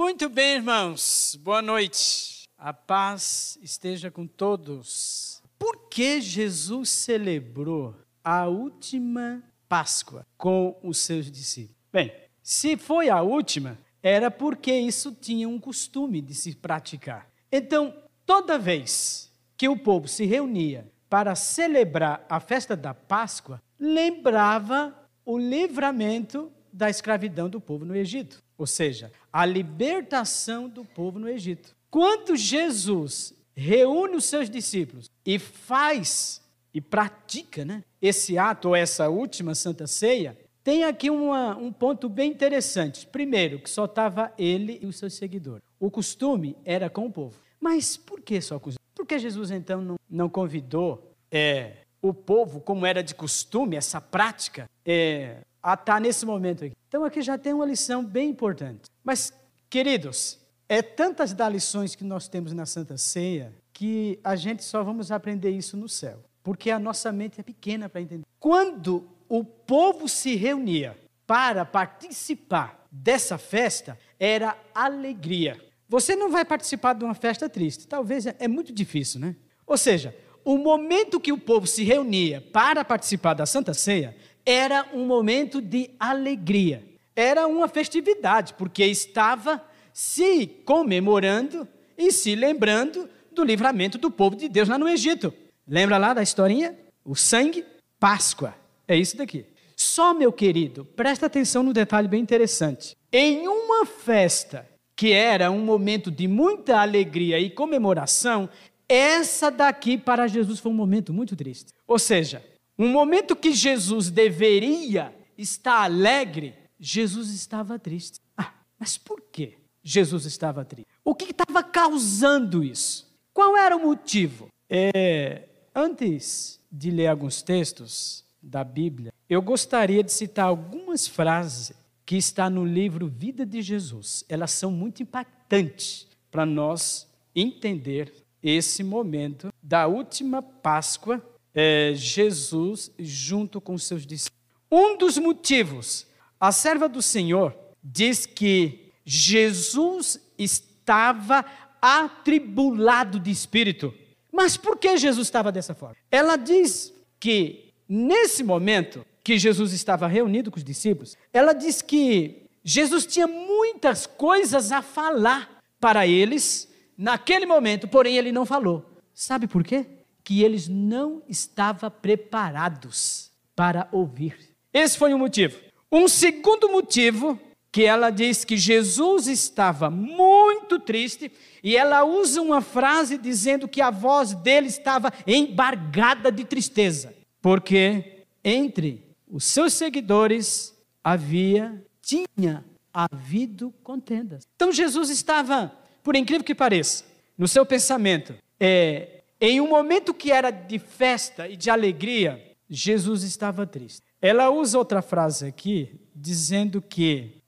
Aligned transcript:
Muito 0.00 0.30
bem, 0.30 0.54
irmãos. 0.54 1.38
Boa 1.42 1.60
noite. 1.60 2.48
A 2.56 2.72
paz 2.72 3.58
esteja 3.60 4.10
com 4.10 4.26
todos. 4.26 5.42
Por 5.58 5.90
que 5.90 6.22
Jesus 6.22 6.88
celebrou 6.88 7.94
a 8.24 8.46
última 8.46 9.42
Páscoa 9.68 10.26
com 10.38 10.80
os 10.82 10.96
seus 10.96 11.30
discípulos? 11.30 11.76
Bem, 11.92 12.10
se 12.42 12.78
foi 12.78 13.10
a 13.10 13.20
última, 13.20 13.78
era 14.02 14.30
porque 14.30 14.72
isso 14.72 15.12
tinha 15.12 15.46
um 15.46 15.60
costume 15.60 16.22
de 16.22 16.34
se 16.34 16.54
praticar. 16.54 17.28
Então, 17.52 17.94
toda 18.24 18.58
vez 18.58 19.30
que 19.54 19.68
o 19.68 19.76
povo 19.76 20.08
se 20.08 20.24
reunia 20.24 20.90
para 21.10 21.34
celebrar 21.34 22.24
a 22.26 22.40
festa 22.40 22.74
da 22.74 22.94
Páscoa, 22.94 23.62
lembrava 23.78 24.96
o 25.26 25.36
livramento 25.36 26.50
da 26.72 26.88
escravidão 26.88 27.50
do 27.50 27.60
povo 27.60 27.84
no 27.84 27.94
Egito, 27.94 28.42
ou 28.56 28.66
seja, 28.66 29.12
a 29.32 29.46
libertação 29.46 30.68
do 30.68 30.84
povo 30.84 31.18
no 31.18 31.28
Egito. 31.28 31.74
Quando 31.90 32.36
Jesus 32.36 33.34
reúne 33.54 34.16
os 34.16 34.24
seus 34.24 34.48
discípulos 34.48 35.10
e 35.24 35.38
faz 35.38 36.40
e 36.72 36.80
pratica 36.80 37.64
né, 37.64 37.82
esse 38.00 38.38
ato 38.38 38.68
ou 38.68 38.76
essa 38.76 39.08
última 39.08 39.54
Santa 39.54 39.86
Ceia, 39.86 40.38
tem 40.62 40.84
aqui 40.84 41.10
uma, 41.10 41.56
um 41.56 41.72
ponto 41.72 42.08
bem 42.08 42.30
interessante. 42.30 43.06
Primeiro, 43.06 43.58
que 43.58 43.70
só 43.70 43.86
estava 43.86 44.32
ele 44.38 44.78
e 44.82 44.86
os 44.86 44.96
seus 44.96 45.14
seguidores. 45.14 45.62
O 45.78 45.90
costume 45.90 46.56
era 46.64 46.88
com 46.88 47.06
o 47.06 47.12
povo. 47.12 47.36
Mas 47.60 47.96
por 47.96 48.20
que 48.20 48.40
só 48.40 48.58
com 48.58 48.70
os 48.70 48.76
Por 48.94 49.06
que 49.06 49.18
Jesus 49.18 49.50
então 49.50 49.82
não, 49.82 49.96
não 50.08 50.28
convidou 50.28 51.12
é, 51.30 51.78
o 52.02 52.14
povo, 52.14 52.60
como 52.60 52.86
era 52.86 53.02
de 53.02 53.14
costume, 53.14 53.76
essa 53.76 54.00
prática, 54.00 54.68
é, 54.84 55.38
a 55.62 55.74
estar 55.74 55.84
tá 55.94 56.00
nesse 56.00 56.24
momento 56.24 56.64
aqui? 56.64 56.74
Então 56.88 57.04
aqui 57.04 57.22
já 57.22 57.38
tem 57.38 57.52
uma 57.52 57.66
lição 57.66 58.04
bem 58.04 58.30
importante. 58.30 58.90
Mas, 59.02 59.32
queridos, 59.68 60.38
é 60.68 60.82
tantas 60.82 61.32
das 61.32 61.52
lições 61.52 61.94
que 61.94 62.04
nós 62.04 62.28
temos 62.28 62.52
na 62.52 62.66
Santa 62.66 62.96
Ceia 62.96 63.52
que 63.72 64.20
a 64.22 64.36
gente 64.36 64.62
só 64.62 64.82
vamos 64.82 65.10
aprender 65.10 65.50
isso 65.50 65.76
no 65.76 65.88
céu. 65.88 66.22
Porque 66.42 66.70
a 66.70 66.78
nossa 66.78 67.10
mente 67.12 67.40
é 67.40 67.42
pequena 67.42 67.88
para 67.88 68.00
entender. 68.00 68.24
Quando 68.38 69.08
o 69.28 69.44
povo 69.44 70.08
se 70.08 70.34
reunia 70.34 70.98
para 71.26 71.64
participar 71.64 72.86
dessa 72.90 73.38
festa, 73.38 73.98
era 74.18 74.56
alegria. 74.74 75.60
Você 75.88 76.16
não 76.16 76.30
vai 76.30 76.44
participar 76.44 76.94
de 76.94 77.04
uma 77.04 77.14
festa 77.14 77.48
triste. 77.48 77.86
Talvez 77.86 78.26
é, 78.26 78.34
é 78.38 78.48
muito 78.48 78.72
difícil, 78.72 79.20
né? 79.20 79.36
Ou 79.66 79.76
seja, 79.76 80.14
o 80.44 80.56
momento 80.56 81.20
que 81.20 81.32
o 81.32 81.38
povo 81.38 81.66
se 81.66 81.84
reunia 81.84 82.40
para 82.52 82.84
participar 82.84 83.34
da 83.34 83.46
Santa 83.46 83.74
Ceia 83.74 84.16
era 84.44 84.86
um 84.92 85.04
momento 85.06 85.60
de 85.60 85.90
alegria. 85.98 86.84
Era 87.14 87.46
uma 87.46 87.68
festividade, 87.68 88.54
porque 88.54 88.84
estava 88.84 89.62
se 89.92 90.46
comemorando 90.64 91.66
e 91.96 92.10
se 92.12 92.34
lembrando 92.34 93.08
do 93.32 93.44
livramento 93.44 93.98
do 93.98 94.10
povo 94.10 94.36
de 94.36 94.48
Deus 94.48 94.68
lá 94.68 94.78
no 94.78 94.88
Egito. 94.88 95.32
Lembra 95.66 95.98
lá 95.98 96.14
da 96.14 96.22
historinha? 96.22 96.76
O 97.04 97.14
sangue, 97.14 97.64
Páscoa. 97.98 98.54
É 98.88 98.96
isso 98.96 99.16
daqui. 99.16 99.44
Só, 99.76 100.12
meu 100.12 100.32
querido, 100.32 100.84
presta 100.84 101.26
atenção 101.26 101.62
no 101.62 101.72
detalhe 101.72 102.08
bem 102.08 102.20
interessante. 102.20 102.96
Em 103.12 103.46
uma 103.46 103.86
festa 103.86 104.68
que 104.94 105.12
era 105.12 105.50
um 105.50 105.60
momento 105.60 106.10
de 106.10 106.28
muita 106.28 106.78
alegria 106.80 107.38
e 107.38 107.48
comemoração, 107.48 108.48
essa 108.88 109.50
daqui 109.50 109.96
para 109.96 110.26
Jesus 110.26 110.58
foi 110.58 110.70
um 110.70 110.74
momento 110.74 111.12
muito 111.12 111.34
triste. 111.34 111.72
Ou 111.86 111.98
seja, 111.98 112.44
um 112.82 112.88
momento 112.88 113.36
que 113.36 113.52
Jesus 113.52 114.08
deveria 114.10 115.14
estar 115.36 115.82
alegre, 115.82 116.54
Jesus 116.78 117.28
estava 117.28 117.78
triste. 117.78 118.20
Ah, 118.34 118.54
mas 118.78 118.96
por 118.96 119.20
que 119.20 119.58
Jesus 119.82 120.24
estava 120.24 120.64
triste? 120.64 120.88
O 121.04 121.14
que 121.14 121.30
estava 121.30 121.62
causando 121.62 122.64
isso? 122.64 123.06
Qual 123.34 123.54
era 123.54 123.76
o 123.76 123.82
motivo? 123.82 124.48
É, 124.66 125.46
antes 125.74 126.58
de 126.72 126.90
ler 126.90 127.08
alguns 127.08 127.42
textos 127.42 128.24
da 128.42 128.64
Bíblia, 128.64 129.12
eu 129.28 129.42
gostaria 129.42 130.02
de 130.02 130.10
citar 130.10 130.46
algumas 130.46 131.06
frases 131.06 131.76
que 132.06 132.16
está 132.16 132.48
no 132.48 132.64
livro 132.64 133.08
Vida 133.08 133.44
de 133.44 133.60
Jesus. 133.60 134.24
Elas 134.26 134.52
são 134.52 134.72
muito 134.72 135.02
impactantes 135.02 136.06
para 136.30 136.46
nós 136.46 137.06
entender 137.36 138.10
esse 138.42 138.82
momento 138.82 139.52
da 139.62 139.86
última 139.86 140.40
Páscoa 140.40 141.22
é, 141.54 141.92
Jesus 141.94 142.92
junto 142.98 143.60
com 143.60 143.76
seus 143.78 144.06
discípulos. 144.06 144.40
Um 144.70 144.96
dos 144.96 145.18
motivos, 145.18 146.06
a 146.38 146.52
serva 146.52 146.88
do 146.88 147.02
Senhor 147.02 147.56
diz 147.82 148.26
que 148.26 148.92
Jesus 149.04 150.20
estava 150.38 151.44
atribulado 151.80 153.18
de 153.18 153.30
espírito. 153.30 153.92
Mas 154.32 154.56
por 154.56 154.78
que 154.78 154.96
Jesus 154.96 155.26
estava 155.26 155.50
dessa 155.50 155.74
forma? 155.74 155.96
Ela 156.10 156.36
diz 156.36 156.92
que 157.18 157.72
nesse 157.88 158.44
momento 158.44 159.04
que 159.24 159.38
Jesus 159.38 159.72
estava 159.72 160.06
reunido 160.06 160.50
com 160.50 160.58
os 160.58 160.64
discípulos, 160.64 161.16
ela 161.32 161.52
diz 161.52 161.82
que 161.82 162.46
Jesus 162.62 163.06
tinha 163.06 163.26
muitas 163.26 164.06
coisas 164.06 164.70
a 164.70 164.82
falar 164.82 165.60
para 165.80 166.06
eles 166.06 166.68
naquele 166.96 167.46
momento, 167.46 167.88
porém 167.88 168.16
ele 168.16 168.30
não 168.30 168.46
falou. 168.46 168.84
Sabe 169.12 169.46
por 169.46 169.64
quê? 169.64 169.86
Que 170.30 170.44
eles 170.44 170.68
não 170.68 171.24
estavam 171.28 171.90
preparados 171.90 173.32
para 173.56 173.88
ouvir. 173.90 174.38
Esse 174.72 174.96
foi 174.96 175.12
um 175.12 175.18
motivo. 175.18 175.58
Um 175.90 176.06
segundo 176.06 176.70
motivo 176.70 177.36
que 177.72 177.82
ela 177.82 178.10
diz 178.10 178.44
que 178.44 178.56
Jesus 178.56 179.26
estava 179.26 179.90
muito 179.90 180.78
triste 180.78 181.32
e 181.64 181.76
ela 181.76 182.04
usa 182.04 182.40
uma 182.40 182.60
frase 182.60 183.18
dizendo 183.18 183.66
que 183.66 183.80
a 183.80 183.90
voz 183.90 184.32
dele 184.32 184.68
estava 184.68 185.12
embargada 185.26 186.30
de 186.30 186.44
tristeza, 186.44 187.12
porque 187.42 188.24
entre 188.44 189.04
os 189.28 189.42
seus 189.42 189.72
seguidores 189.72 190.72
havia 191.02 191.84
tinha 192.00 192.64
havido 192.94 193.74
contendas. 193.82 194.46
Então 194.54 194.70
Jesus 194.70 195.10
estava, 195.10 195.72
por 196.04 196.14
incrível 196.14 196.44
que 196.44 196.54
pareça, 196.54 197.04
no 197.36 197.48
seu 197.48 197.66
pensamento, 197.66 198.32
é, 198.60 199.19
em 199.40 199.60
um 199.60 199.68
momento 199.68 200.12
que 200.12 200.30
era 200.30 200.50
de 200.50 200.78
festa 200.78 201.48
e 201.48 201.56
de 201.56 201.70
alegria, 201.70 202.44
Jesus 202.68 203.22
estava 203.22 203.66
triste. 203.66 204.02
Ela 204.20 204.50
usa 204.50 204.76
outra 204.76 205.00
frase 205.00 205.46
aqui, 205.46 205.98
dizendo 206.14 206.82
que 206.82 207.40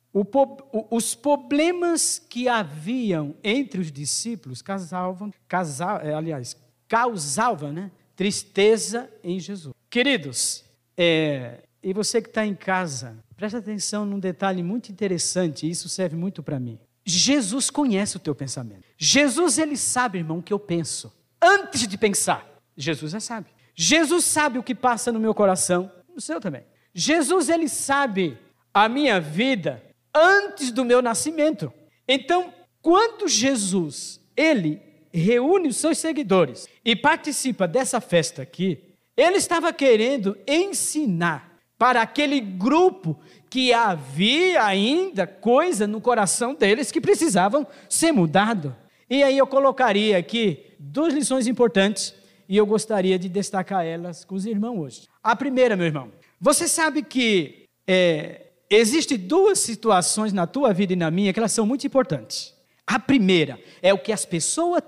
os 0.91 1.15
problemas 1.15 2.19
que 2.19 2.49
haviam 2.49 3.35
entre 3.45 3.81
os 3.81 3.93
discípulos 3.93 4.63
causavam, 4.63 5.33
casal, 5.47 6.01
é, 6.01 6.15
aliás, 6.15 6.57
causavam 6.89 7.73
né, 7.73 7.91
tristeza 8.17 9.11
em 9.23 9.39
Jesus. 9.39 9.75
Queridos, 9.91 10.65
é, 10.97 11.63
e 11.83 11.93
você 11.93 12.23
que 12.23 12.29
está 12.29 12.47
em 12.47 12.55
casa, 12.55 13.23
presta 13.37 13.59
atenção 13.59 14.07
num 14.07 14.19
detalhe 14.19 14.63
muito 14.63 14.91
interessante, 14.91 15.69
isso 15.69 15.89
serve 15.91 16.17
muito 16.17 16.43
para 16.43 16.59
mim. 16.59 16.79
Jesus 17.05 17.69
conhece 17.69 18.17
o 18.17 18.21
teu 18.21 18.35
pensamento. 18.35 18.85
Jesus, 18.97 19.59
ele 19.59 19.77
sabe, 19.77 20.19
irmão, 20.19 20.39
o 20.39 20.43
que 20.43 20.53
eu 20.53 20.59
penso 20.59 21.13
antes 21.43 21.87
de 21.87 21.99
pensar. 21.99 22.47
Jesus 22.77 23.13
já 23.13 23.21
sabe. 23.21 23.49
Jesus 23.75 24.25
sabe 24.25 24.59
o 24.59 24.63
que 24.63 24.75
passa 24.75 25.11
no 25.11 25.21
meu 25.21 25.35
coração, 25.35 25.91
no 26.15 26.21
seu 26.21 26.41
também. 26.41 26.65
Jesus, 26.95 27.49
ele 27.49 27.69
sabe 27.69 28.39
a 28.73 28.89
minha 28.89 29.21
vida 29.21 29.83
antes 30.15 30.71
do 30.71 30.85
meu 30.85 31.03
nascimento. 31.03 31.73
Então, 32.07 32.53
quando 32.81 33.29
Jesus, 33.29 34.21
ele 34.37 34.81
reúne 35.13 35.69
os 35.69 35.77
seus 35.77 35.99
seguidores 35.99 36.69
e 36.85 36.97
participa 36.97 37.67
dessa 37.67 38.01
festa 38.01 38.43
aqui, 38.43 38.83
ele 39.17 39.37
estava 39.37 39.73
querendo 39.73 40.37
ensinar 40.47 41.53
para 41.79 42.01
aquele 42.03 42.41
grupo 42.41 43.19
que 43.51 43.73
havia 43.73 44.65
ainda 44.65 45.27
coisa 45.27 45.87
no 45.87 46.01
coração 46.01 46.55
deles 46.55 46.91
que 46.91 47.01
precisavam 47.01 47.67
ser 47.89 48.13
mudado. 48.13 48.75
E 49.11 49.23
aí 49.23 49.37
eu 49.37 49.47
colocaria 49.47 50.17
aqui 50.17 50.72
duas 50.83 51.15
lições 51.15 51.47
importantes 51.47 52.15
e 52.49 52.57
eu 52.57 52.67
gostaria 52.67 53.19
de 53.19 53.29
destacar 53.29 53.85
elas 53.85 54.25
com 54.25 54.35
os 54.35 54.45
irmãos 54.45 54.79
hoje. 54.81 55.09
A 55.23 55.37
primeira, 55.37 55.77
meu 55.77 55.87
irmão, 55.87 56.11
você 56.41 56.67
sabe 56.67 57.03
que 57.03 57.67
é, 57.87 58.49
existem 58.69 59.17
duas 59.17 59.61
situações 59.61 60.33
na 60.33 60.47
tua 60.47 60.73
vida 60.73 60.93
e 60.93 60.97
na 60.97 61.11
minha 61.11 61.33
que 61.33 61.39
elas 61.39 61.53
são 61.53 61.65
muito 61.65 61.87
importantes. 61.87 62.53
A 62.87 62.99
primeira 62.99 63.61
é 63.81 63.95
o 63.95 63.99
que 63.99 64.13
as 64.13 64.25
pessoas 64.25 64.83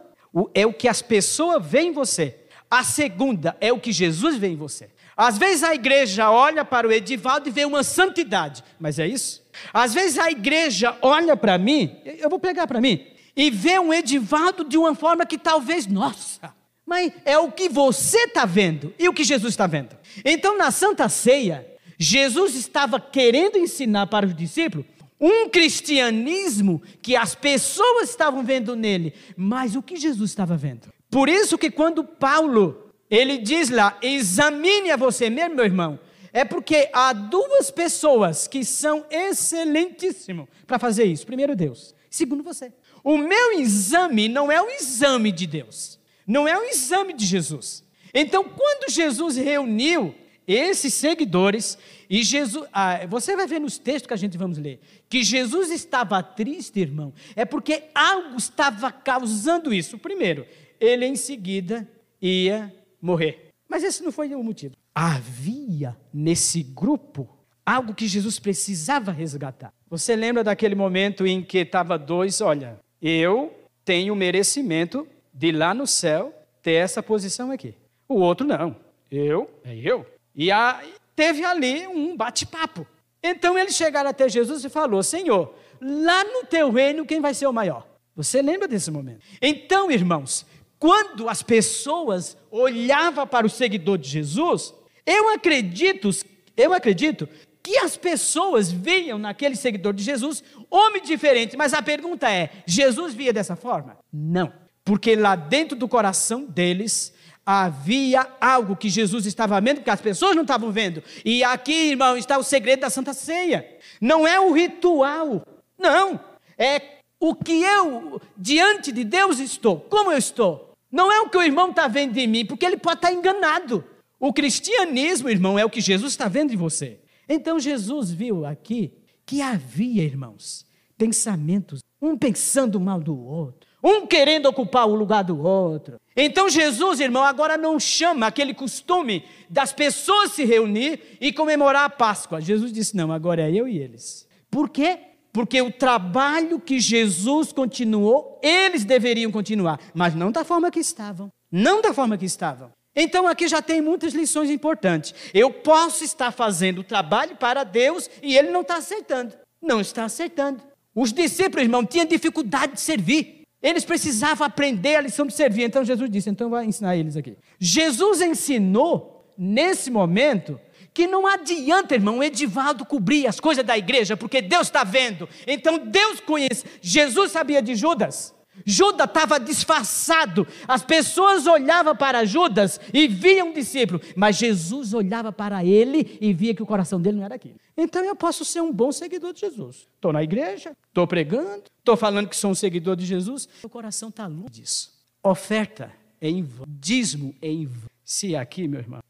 é 0.53 0.67
o 0.67 0.73
que 0.73 0.89
as 0.89 1.01
pessoas 1.01 1.65
veem 1.65 1.91
em 1.91 1.93
você. 1.93 2.37
A 2.69 2.83
segunda 2.83 3.57
é 3.61 3.73
o 3.73 3.79
que 3.79 3.93
Jesus 3.93 4.37
vê 4.37 4.49
em 4.49 4.57
você. 4.57 4.91
Às 5.17 5.39
vezes 5.39 5.63
a 5.63 5.73
igreja 5.73 6.29
olha 6.29 6.65
para 6.65 6.89
o 6.89 6.93
Edivaldo 6.93 7.49
e 7.49 7.53
vê 7.53 7.65
uma 7.65 7.85
santidade, 7.85 8.65
mas 8.81 8.99
é 8.99 9.07
isso? 9.07 9.45
Às 9.73 9.95
vezes 9.95 10.19
a 10.19 10.29
igreja 10.29 10.97
olha 11.01 11.37
para 11.37 11.57
mim, 11.57 11.97
eu 12.05 12.29
vou 12.29 12.41
pegar 12.41 12.67
para 12.67 12.81
mim, 12.81 13.07
e 13.37 13.51
vê 13.51 13.79
um 13.79 13.93
Edivaldo 13.93 14.65
de 14.65 14.79
uma 14.79 14.95
forma 14.95 15.27
que 15.27 15.39
talvez, 15.39 15.87
nossa, 15.87 16.55
mas 16.87 17.13
é 17.25 17.39
o 17.39 17.51
que 17.51 17.69
você 17.69 18.19
está 18.25 18.45
vendo 18.45 18.93
e 18.99 19.09
o 19.09 19.13
que 19.13 19.25
Jesus 19.25 19.53
está 19.53 19.67
vendo. 19.67 19.97
Então, 20.25 20.57
na 20.59 20.71
Santa 20.71 21.09
Ceia, 21.09 21.67
Jesus 21.99 22.55
estava 22.55 23.01
querendo 23.01 23.57
ensinar 23.57 24.07
para 24.07 24.27
os 24.27 24.35
discípulos 24.35 24.87
Um 25.21 25.49
cristianismo 25.49 26.83
que 27.01 27.17
as 27.17 27.35
pessoas 27.35 28.11
estavam 28.11 28.43
vendo 28.43 28.77
nele, 28.77 29.15
mas 29.37 29.77
o 29.77 29.83
que 29.83 29.97
Jesus 29.97 30.31
estava 30.31 30.57
vendo. 30.57 30.93
Por 31.11 31.29
isso 31.29 31.57
que 31.57 31.71
quando 31.71 32.05
Paulo, 32.05 32.93
ele 33.09 33.39
diz 33.39 33.71
lá, 33.71 33.97
examine 34.03 34.91
a 34.91 34.97
você 34.97 35.31
mesmo, 35.31 35.55
meu 35.55 35.65
irmão, 35.65 35.99
é 36.33 36.45
porque 36.45 36.91
há 36.93 37.13
duas 37.13 37.71
pessoas 37.71 38.49
que 38.49 38.65
são 38.65 39.07
excelentíssimas 39.09 40.49
para 40.67 40.79
fazer 40.81 41.05
isso. 41.05 41.25
Primeiro, 41.25 41.55
Deus. 41.55 41.95
Segundo, 42.11 42.43
você. 42.43 42.73
O 43.05 43.19
meu 43.19 43.53
exame 43.53 44.29
não 44.29 44.51
é 44.51 44.61
o 44.61 44.71
exame 44.71 45.31
de 45.31 45.47
Deus, 45.47 46.01
não 46.27 46.49
é 46.49 46.59
o 46.59 46.65
exame 46.65 47.13
de 47.13 47.25
Jesus. 47.27 47.85
Então, 48.13 48.43
quando 48.43 48.91
Jesus 48.91 49.37
reuniu 49.37 50.15
esses 50.47 50.93
seguidores, 50.95 51.79
e 52.11 52.23
Jesus, 52.23 52.67
ah, 52.73 53.07
você 53.07 53.37
vai 53.37 53.47
ver 53.47 53.61
nos 53.61 53.79
textos 53.79 54.07
que 54.07 54.15
a 54.15 54.17
gente 54.17 54.37
vamos 54.37 54.59
ler, 54.59 54.81
que 55.09 55.23
Jesus 55.23 55.71
estava 55.71 56.23
triste, 56.23 56.81
irmão, 56.81 57.13
é 57.37 57.45
porque 57.45 57.85
algo 57.95 58.37
estava 58.37 58.91
causando 58.91 59.73
isso. 59.73 59.99
Primeiro, 59.99 60.47
ele 60.81 61.07
em 61.07 61.17
seguida 61.17 61.89
ia 62.21 62.75
morrer. 63.01 63.51
Mas 63.69 63.85
esse 63.85 64.03
não 64.03 64.11
foi 64.11 64.35
o 64.35 64.43
motivo 64.43 64.75
havia 64.95 65.97
nesse 66.13 66.63
grupo 66.63 67.29
algo 67.67 67.95
que 67.95 68.07
Jesus 68.07 68.39
precisava 68.39 69.11
resgatar. 69.11 69.73
Você 69.91 70.15
lembra 70.15 70.45
daquele 70.45 70.75
momento 70.75 71.27
em 71.27 71.43
que 71.43 71.59
estava 71.59 71.99
dois, 71.99 72.41
olha, 72.41 72.79
eu 73.07 73.53
tenho 73.85 74.17
merecimento 74.17 75.07
de 75.33 75.53
lá 75.53 75.75
no 75.75 75.87
céu 75.87 76.33
ter 76.63 76.73
essa 76.73 77.03
posição 77.03 77.51
aqui. 77.51 77.75
O 78.09 78.15
outro 78.15 78.47
não. 78.47 78.75
Eu, 79.11 79.51
é 79.63 79.77
eu. 79.77 80.07
E 80.35 80.51
a, 80.51 80.83
teve 81.15 81.45
ali 81.45 81.87
um 81.87 82.17
bate-papo. 82.17 82.87
Então 83.23 83.59
eles 83.59 83.77
chegaram 83.77 84.09
até 84.09 84.27
Jesus 84.27 84.65
e 84.65 84.71
falou: 84.71 85.03
Senhor, 85.03 85.55
lá 85.81 86.25
no 86.25 86.45
teu 86.47 86.71
reino 86.71 87.05
quem 87.05 87.21
vai 87.21 87.35
ser 87.35 87.47
o 87.47 87.53
maior? 87.53 87.87
Você 88.17 88.41
lembra 88.41 88.67
desse 88.67 88.91
momento? 88.91 89.21
Então, 89.43 89.91
irmãos, 89.91 90.47
quando 90.79 91.29
as 91.29 91.43
pessoas 91.43 92.39
olhavam 92.51 93.27
para 93.27 93.47
o 93.47 93.51
seguidor 93.51 93.99
de 93.99 94.09
Jesus, 94.09 94.73
eu 95.05 95.35
acredito, 95.35 96.09
eu 96.57 96.73
acredito 96.73 97.29
que 97.65 97.79
as 97.79 97.97
pessoas 97.97 98.71
viam 98.71 99.19
naquele 99.19 99.57
seguidor 99.57 99.95
de 99.95 100.05
Jesus 100.05 100.45
homem 100.71 101.03
diferente, 101.03 101.57
mas 101.57 101.73
a 101.73 101.81
pergunta 101.81 102.31
é: 102.31 102.51
Jesus 102.67 103.15
via 103.15 103.33
dessa 103.33 103.57
forma? 103.57 103.97
Não, 104.13 104.53
porque 104.85 105.17
lá 105.17 105.35
dentro 105.35 105.75
do 105.75 105.89
coração 105.89 106.45
deles 106.45 107.15
havia 107.45 108.27
algo 108.39 108.77
que 108.77 108.91
Jesus 108.91 109.25
estava 109.25 109.59
vendo, 109.63 109.81
que 109.81 109.91
as 109.91 110.01
pessoas 110.01 110.37
não 110.37 110.43
estavam 110.43 110.71
vendo. 110.71 111.03
E 111.25 111.43
aqui, 111.43 111.91
irmão, 111.91 112.17
está 112.19 112.37
o 112.37 112.43
segredo 112.43 112.81
da 112.81 112.91
Santa 112.91 113.15
Ceia. 113.15 113.67
Não 113.99 114.27
é 114.27 114.39
o 114.39 114.53
ritual, 114.53 115.43
não. 115.79 116.21
É 116.59 116.81
o 117.19 117.35
que 117.35 117.63
eu, 117.63 118.21
diante 118.37 118.93
de 118.93 119.05
Deus, 119.05 119.39
estou. 119.39 119.81
Como 119.81 120.13
eu 120.13 120.19
estou? 120.19 120.75
Não 120.93 121.11
é 121.11 121.21
o 121.21 121.29
que 121.31 121.39
o 121.39 121.43
irmão 121.43 121.71
está 121.71 121.89
vendo 121.89 122.17
em 122.19 122.27
mim, 122.27 122.45
porque 122.45 122.65
ele 122.65 122.77
pode 122.77 122.99
estar 122.99 123.13
enganado. 123.13 123.85
O 124.21 124.33
cristianismo, 124.33 125.31
irmão, 125.31 125.59
é 125.59 125.65
o 125.65 125.71
que 125.71 125.81
Jesus 125.81 126.13
está 126.13 126.29
vendo 126.29 126.53
em 126.53 126.57
você. 126.57 127.01
Então 127.29 127.59
Jesus 127.59 128.11
viu 128.11 128.45
aqui 128.45 128.93
que 129.27 129.41
havia, 129.41 130.03
irmãos, 130.03 130.67
pensamentos, 130.97 131.81
um 132.01 132.17
pensando 132.17 132.79
mal 132.79 133.01
do 133.01 133.19
outro, 133.19 133.69
um 133.83 134.07
querendo 134.07 134.47
ocupar 134.47 134.89
o 134.89 134.95
lugar 134.95 135.25
do 135.25 135.39
outro. 135.39 135.99
Então 136.17 136.49
Jesus, 136.49 137.01
irmão, 137.01 137.23
agora 137.23 137.57
não 137.57 137.79
chama 137.79 138.27
aquele 138.27 138.55
costume 138.55 139.25
das 139.49 139.73
pessoas 139.73 140.33
se 140.33 140.45
reunir 140.45 141.19
e 141.21 141.33
comemorar 141.33 141.85
a 141.85 141.91
Páscoa. 141.91 142.41
Jesus 142.41 142.73
disse: 142.73 142.97
não, 142.97 143.13
agora 143.13 143.43
é 143.43 143.53
eu 143.53 143.67
e 143.67 143.79
eles. 143.79 144.29
Por 144.51 144.69
quê? 144.69 144.99
Porque 145.33 145.61
o 145.61 145.73
trabalho 145.73 146.61
que 146.61 146.79
Jesus 146.79 147.53
continuou, 147.53 148.39
eles 148.41 148.85
deveriam 148.85 149.33
continuar, 149.33 149.81
mas 149.93 150.15
não 150.15 150.31
da 150.31 150.45
forma 150.45 150.71
que 150.71 150.79
estavam. 150.79 151.29
Não 151.51 151.83
da 151.83 151.93
forma 151.93 152.17
que 152.17 152.25
estavam. 152.25 152.71
Então 152.97 153.27
aqui 153.27 153.49
já 153.49 153.61
tem 153.61 153.81
muitas 153.81 154.13
lições 154.13 154.51
importantes. 154.51 155.15
Eu 155.33 155.51
posso 155.51 156.05
estar 156.05 156.31
fazendo 156.31 156.81
o 156.81 156.85
trabalho 156.85 157.37
para 157.37 157.65
Deus 157.65 158.09
e 158.23 158.37
ele 158.37 158.51
não 158.51 158.61
está 158.61 158.77
aceitando. 158.77 159.35
Não 159.61 159.81
está 159.81 160.05
aceitando. 160.05 160.63
Os 160.95 161.13
discípulos, 161.13 161.65
irmão, 161.65 161.85
tinham 161.85 162.07
dificuldade 162.07 162.75
de 162.75 162.81
servir. 162.81 163.43
Eles 163.61 163.85
precisavam 163.85 164.47
aprender 164.47 164.97
a 164.97 165.01
lição 165.01 165.27
de 165.27 165.33
servir. 165.33 165.65
Então 165.65 165.85
Jesus 165.85 166.09
disse: 166.11 166.31
então 166.31 166.51
vai 166.51 166.67
ensinar 166.67 166.97
eles 166.97 167.17
aqui. 167.17 167.37
Jesus 167.59 168.21
ensinou, 168.21 169.27
nesse 169.37 169.91
momento, 169.91 170.61
que 170.93 171.09
não 171.09 171.27
adianta, 171.27 171.95
irmão, 171.95 172.23
Edivaldo 172.23 172.85
cobrir 172.85 173.27
as 173.27 173.41
coisas 173.41 173.65
da 173.65 173.77
igreja, 173.77 174.17
porque 174.17 174.41
Deus 174.41 174.69
está 174.69 174.85
vendo. 174.85 175.29
Então 175.47 175.79
Deus 175.79 176.21
conhece. 176.21 176.65
Jesus 176.81 177.33
sabia 177.33 177.61
de 177.61 177.75
Judas. 177.75 178.33
Judas 178.65 179.07
estava 179.07 179.39
disfarçado. 179.41 180.47
As 180.69 180.83
pessoas 180.85 181.47
olhavam 181.47 181.97
para 181.97 182.25
Judas 182.25 182.81
e 182.93 183.09
viam 183.09 183.49
um 183.49 183.53
discípulo, 183.53 184.01
mas 184.15 184.37
Jesus 184.37 184.95
olhava 184.95 185.33
para 185.33 185.65
ele 185.65 186.19
e 186.21 186.33
via 186.33 186.55
que 186.55 186.63
o 186.63 186.67
coração 186.67 187.01
dele 187.01 187.17
não 187.17 187.25
era 187.25 187.35
aquilo. 187.35 187.57
Então 187.77 188.05
eu 188.05 188.15
posso 188.15 188.45
ser 188.45 188.61
um 188.61 188.73
bom 188.73 188.93
seguidor 188.93 189.33
de 189.33 189.41
Jesus. 189.41 189.89
Estou 189.95 190.13
na 190.13 190.23
igreja, 190.23 190.73
estou 190.89 191.07
pregando, 191.07 191.65
estou 191.79 191.97
falando 191.97 192.29
que 192.29 192.37
sou 192.37 192.51
um 192.51 192.55
seguidor 192.55 192.97
de 192.97 193.05
Jesus. 193.05 193.49
O 193.63 193.69
coração 193.69 194.09
está 194.09 194.27
longe 194.27 194.51
disso. 194.51 194.93
Oferta 195.23 195.91
é 196.21 196.29
em 196.29 196.43
vão, 196.43 196.67
dízimo 196.69 197.35
é 197.41 197.49
em 197.49 197.67
vão. 197.67 197.89
Se 198.05 198.37
aqui, 198.37 198.69
meu 198.69 198.81
irmão, 198.81 199.01